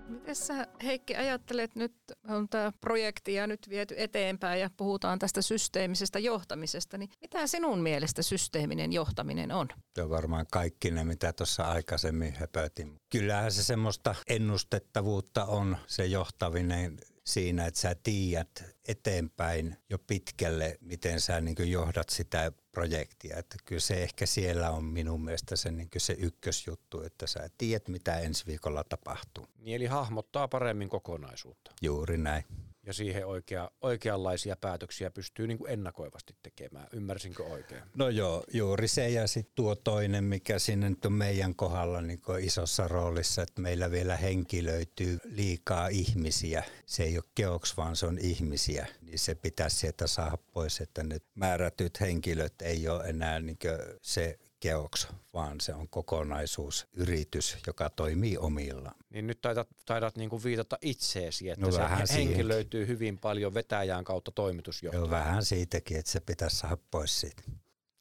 Miten 0.07 0.35
sä 0.35 0.67
Heikki 0.83 1.15
ajattelet 1.15 1.75
nyt, 1.75 1.93
on 2.27 2.49
tämä 2.49 2.71
projekti 2.81 3.33
ja 3.33 3.47
nyt 3.47 3.69
viety 3.69 3.95
eteenpäin 3.97 4.61
ja 4.61 4.69
puhutaan 4.77 5.19
tästä 5.19 5.41
systeemisestä 5.41 6.19
johtamisesta, 6.19 6.97
niin 6.97 7.09
mitä 7.21 7.47
sinun 7.47 7.79
mielestä 7.79 8.21
systeeminen 8.21 8.93
johtaminen 8.93 9.51
on? 9.51 9.67
Se 9.95 10.01
on 10.01 10.09
varmaan 10.09 10.45
kaikki 10.51 10.91
ne, 10.91 11.03
mitä 11.03 11.33
tuossa 11.33 11.63
aikaisemmin 11.63 12.35
höpötin. 12.35 12.95
Kyllähän 13.09 13.51
se 13.51 13.63
semmoista 13.63 14.15
ennustettavuutta 14.27 15.45
on 15.45 15.77
se 15.87 16.05
johtaminen 16.05 16.97
siinä, 17.23 17.65
että 17.65 17.79
sä 17.79 17.95
tiedät 18.03 18.63
eteenpäin 18.87 19.77
jo 19.89 19.99
pitkälle, 19.99 20.77
miten 20.81 21.21
sä 21.21 21.41
niin 21.41 21.71
johdat 21.71 22.09
sitä 22.09 22.51
projektia. 22.71 23.37
Että 23.37 23.55
kyllä 23.65 23.81
se 23.81 24.03
ehkä 24.03 24.25
siellä 24.25 24.69
on 24.69 24.83
minun 24.83 25.23
mielestä 25.23 25.55
se, 25.55 25.71
niin 25.71 25.89
se 25.97 26.15
ykkösjuttu, 26.19 27.01
että 27.01 27.27
sä 27.27 27.49
tiedät, 27.57 27.87
mitä 27.87 28.19
ensi 28.19 28.45
viikolla 28.45 28.83
tapahtuu. 28.83 29.47
Niin 29.57 29.75
eli 29.75 29.85
hahmottaa 29.85 30.47
paremmin 30.47 30.89
kokonaisuutta. 30.89 31.71
Juuri 31.81 32.17
näin 32.17 32.43
ja 32.85 32.93
siihen 32.93 33.25
oikea, 33.25 33.71
oikeanlaisia 33.81 34.55
päätöksiä 34.55 35.11
pystyy 35.11 35.47
niin 35.47 35.57
kuin 35.57 35.71
ennakoivasti 35.71 36.35
tekemään. 36.43 36.87
Ymmärsinkö 36.93 37.43
oikein? 37.43 37.83
No 37.95 38.09
joo, 38.09 38.43
juuri 38.53 38.87
se 38.87 39.09
ja 39.09 39.27
sitten 39.27 39.55
tuo 39.55 39.75
toinen, 39.75 40.23
mikä 40.23 40.59
sinne 40.59 40.89
nyt 40.89 41.05
on 41.05 41.13
meidän 41.13 41.55
kohdalla 41.55 42.01
niin 42.01 42.21
isossa 42.39 42.87
roolissa, 42.87 43.41
että 43.41 43.61
meillä 43.61 43.91
vielä 43.91 44.15
henkilöityy 44.15 45.19
liikaa 45.23 45.87
ihmisiä. 45.87 46.63
Se 46.85 47.03
ei 47.03 47.17
ole 47.17 47.23
keoks, 47.35 47.77
vaan 47.77 47.95
se 47.95 48.05
on 48.05 48.17
ihmisiä. 48.17 48.87
Niin 49.01 49.19
se 49.19 49.35
pitäisi 49.35 49.77
sieltä 49.77 50.07
saada 50.07 50.37
pois, 50.37 50.81
että 50.81 51.03
ne 51.03 51.17
määrätyt 51.35 52.01
henkilöt 52.01 52.61
ei 52.61 52.87
ole 52.87 53.03
enää 53.03 53.39
niin 53.39 53.57
se 54.01 54.39
keoks, 54.63 55.07
vaan 55.33 55.61
se 55.61 55.73
on 55.73 55.89
kokonaisuus, 55.89 56.87
yritys, 56.93 57.57
joka 57.67 57.89
toimii 57.89 58.37
omilla. 58.37 58.91
Niin 59.09 59.27
nyt 59.27 59.41
taidat, 59.41 59.67
taidat 59.85 60.17
niin 60.17 60.29
kuin 60.29 60.43
viitata 60.43 60.77
itseesi, 60.81 61.49
että 61.49 61.65
no 61.65 61.71
se 61.71 62.13
henki 62.13 62.47
löytyy 62.47 62.87
hyvin 62.87 63.17
paljon 63.17 63.53
vetäjään 63.53 64.03
kautta 64.03 64.31
toimitusjohtajan. 64.31 65.03
Joo, 65.03 65.09
vähän 65.09 65.45
siitäkin, 65.45 65.97
että 65.97 66.11
se 66.11 66.19
pitäisi 66.19 66.55
saada 66.55 66.77
pois 66.91 67.21
siitä. 67.21 67.43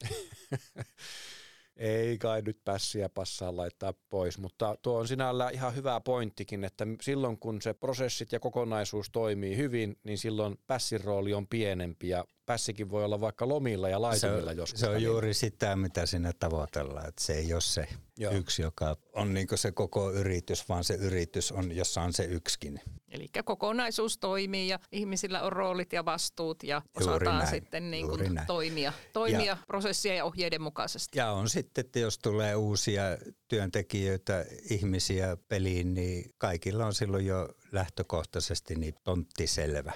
ei 1.77 2.17
kai 2.17 2.41
nyt 2.41 2.63
pässiä 2.63 3.09
passaa 3.09 3.55
laittaa 3.55 3.93
pois, 4.09 4.37
mutta 4.37 4.77
tuo 4.81 4.99
on 4.99 5.07
sinällään 5.07 5.53
ihan 5.53 5.75
hyvä 5.75 5.99
pointtikin, 5.99 6.63
että 6.63 6.87
silloin 7.01 7.39
kun 7.39 7.61
se 7.61 7.73
prosessit 7.73 8.31
ja 8.31 8.39
kokonaisuus 8.39 9.09
toimii 9.09 9.57
hyvin, 9.57 9.99
niin 10.03 10.17
silloin 10.17 10.59
pässin 10.67 11.03
rooli 11.03 11.33
on 11.33 11.47
pienempi 11.47 12.09
ja 12.09 12.25
pässikin 12.45 12.89
voi 12.89 13.05
olla 13.05 13.21
vaikka 13.21 13.47
lomilla 13.47 13.89
ja 13.89 14.01
laitumilla 14.01 14.51
se, 14.51 14.57
joskus. 14.57 14.79
Se 14.79 14.89
on 14.89 15.03
juuri 15.03 15.33
sitä, 15.33 15.75
mitä 15.75 16.05
sinne 16.05 16.31
tavoitellaan, 16.39 17.07
että 17.07 17.23
se 17.23 17.33
ei 17.33 17.53
ole 17.53 17.61
se 17.61 17.87
Joo. 18.17 18.33
yksi, 18.33 18.61
joka 18.61 18.97
on 19.13 19.33
niin 19.33 19.47
se 19.55 19.71
koko 19.71 20.11
yritys, 20.11 20.69
vaan 20.69 20.83
se 20.83 20.93
yritys 20.93 21.51
on, 21.51 21.75
jossa 21.75 22.01
on 22.01 22.13
se 22.13 22.23
yksikin. 22.23 22.79
Eli 23.11 23.27
kokonaisuus 23.45 24.17
toimii 24.17 24.67
ja 24.67 24.79
ihmisillä 24.91 25.41
on 25.41 25.51
roolit 25.51 25.93
ja 25.93 26.05
vastuut 26.05 26.63
ja 26.63 26.81
osataan 26.95 27.37
näin, 27.37 27.49
sitten 27.49 27.91
niin 27.91 28.07
kuin 28.07 28.41
toimia, 28.47 28.93
toimia 29.13 29.45
ja, 29.45 29.57
prosessien 29.67 30.17
ja 30.17 30.25
ohjeiden 30.25 30.61
mukaisesti. 30.61 31.19
Ja 31.19 31.31
on 31.31 31.49
sitten, 31.49 31.85
että 31.85 31.99
jos 31.99 32.19
tulee 32.19 32.55
uusia 32.55 33.03
työntekijöitä, 33.47 34.45
ihmisiä 34.69 35.37
peliin, 35.47 35.93
niin 35.93 36.31
kaikilla 36.37 36.85
on 36.85 36.93
silloin 36.93 37.25
jo 37.25 37.49
lähtökohtaisesti 37.71 38.75
niin 38.75 38.95
tontti 39.03 39.47
selvä. 39.47 39.93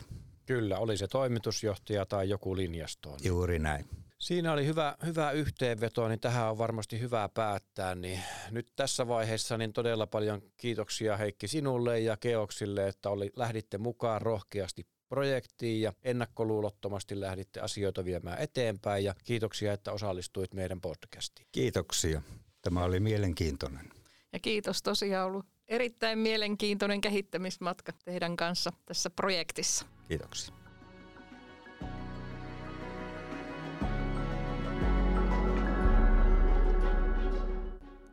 Kyllä, 0.48 0.78
oli 0.78 0.98
se 0.98 1.08
toimitusjohtaja 1.08 2.06
tai 2.06 2.30
joku 2.30 2.56
linjastoon. 2.56 3.20
Juuri 3.24 3.60
näin. 3.60 3.86
Siinä 4.20 4.54
oli 4.54 4.66
hyvä, 4.66 4.96
hyvä 5.06 5.32
yhteenveto, 5.32 6.08
niin 6.08 6.20
tähän 6.20 6.50
on 6.52 6.58
varmasti 6.58 7.00
hyvä 7.00 7.30
päättää. 7.34 7.96
Niin 7.96 8.20
nyt 8.52 8.72
tässä 8.76 9.08
vaiheessa 9.08 9.58
niin 9.58 9.74
todella 9.74 10.08
paljon 10.08 10.42
kiitoksia 10.58 11.18
Heikki 11.18 11.48
sinulle 11.48 12.00
ja 12.00 12.18
Keoksille, 12.18 12.88
että 12.88 13.10
oli, 13.10 13.32
lähditte 13.36 13.78
mukaan 13.78 14.22
rohkeasti 14.22 14.88
projektiin 15.10 15.82
ja 15.82 15.94
ennakkoluulottomasti 16.04 17.20
lähditte 17.20 17.60
asioita 17.60 18.06
viemään 18.06 18.40
eteenpäin 18.40 19.04
ja 19.04 19.16
kiitoksia, 19.24 19.74
että 19.74 19.92
osallistuit 19.92 20.54
meidän 20.54 20.82
podcastiin. 20.82 21.48
Kiitoksia. 21.52 22.22
Tämä 22.62 22.84
oli 22.84 23.00
mielenkiintoinen. 23.00 23.90
Ja 24.34 24.40
kiitos 24.40 24.82
tosiaan 24.84 25.28
ollut 25.28 25.46
erittäin 25.68 26.20
mielenkiintoinen 26.20 27.02
kehittämismatka 27.02 27.92
teidän 28.06 28.36
kanssa 28.38 28.74
tässä 28.86 29.10
projektissa. 29.10 29.97
Kiitoksia. 30.08 30.56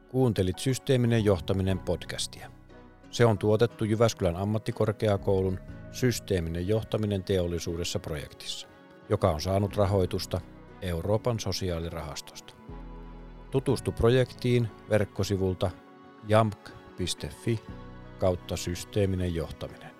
Kuuntelit 0.08 0.58
Systeeminen 0.58 1.24
johtaminen 1.24 1.78
podcastia. 1.78 2.50
Se 3.10 3.24
on 3.24 3.38
tuotettu 3.38 3.84
Jyväskylän 3.84 4.36
ammattikorkeakoulun 4.36 5.60
systeeminen 5.92 6.68
johtaminen 6.68 7.24
teollisuudessa 7.24 7.98
projektissa, 7.98 8.68
joka 9.08 9.30
on 9.30 9.40
saanut 9.40 9.76
rahoitusta 9.76 10.40
Euroopan 10.82 11.40
sosiaalirahastosta. 11.40 12.54
Tutustu 13.50 13.92
projektiin 13.92 14.68
verkkosivulta 14.90 15.70
jamk.fi 16.28 17.60
kautta 18.18 18.56
systeeminen 18.56 19.34
johtaminen. 19.34 19.93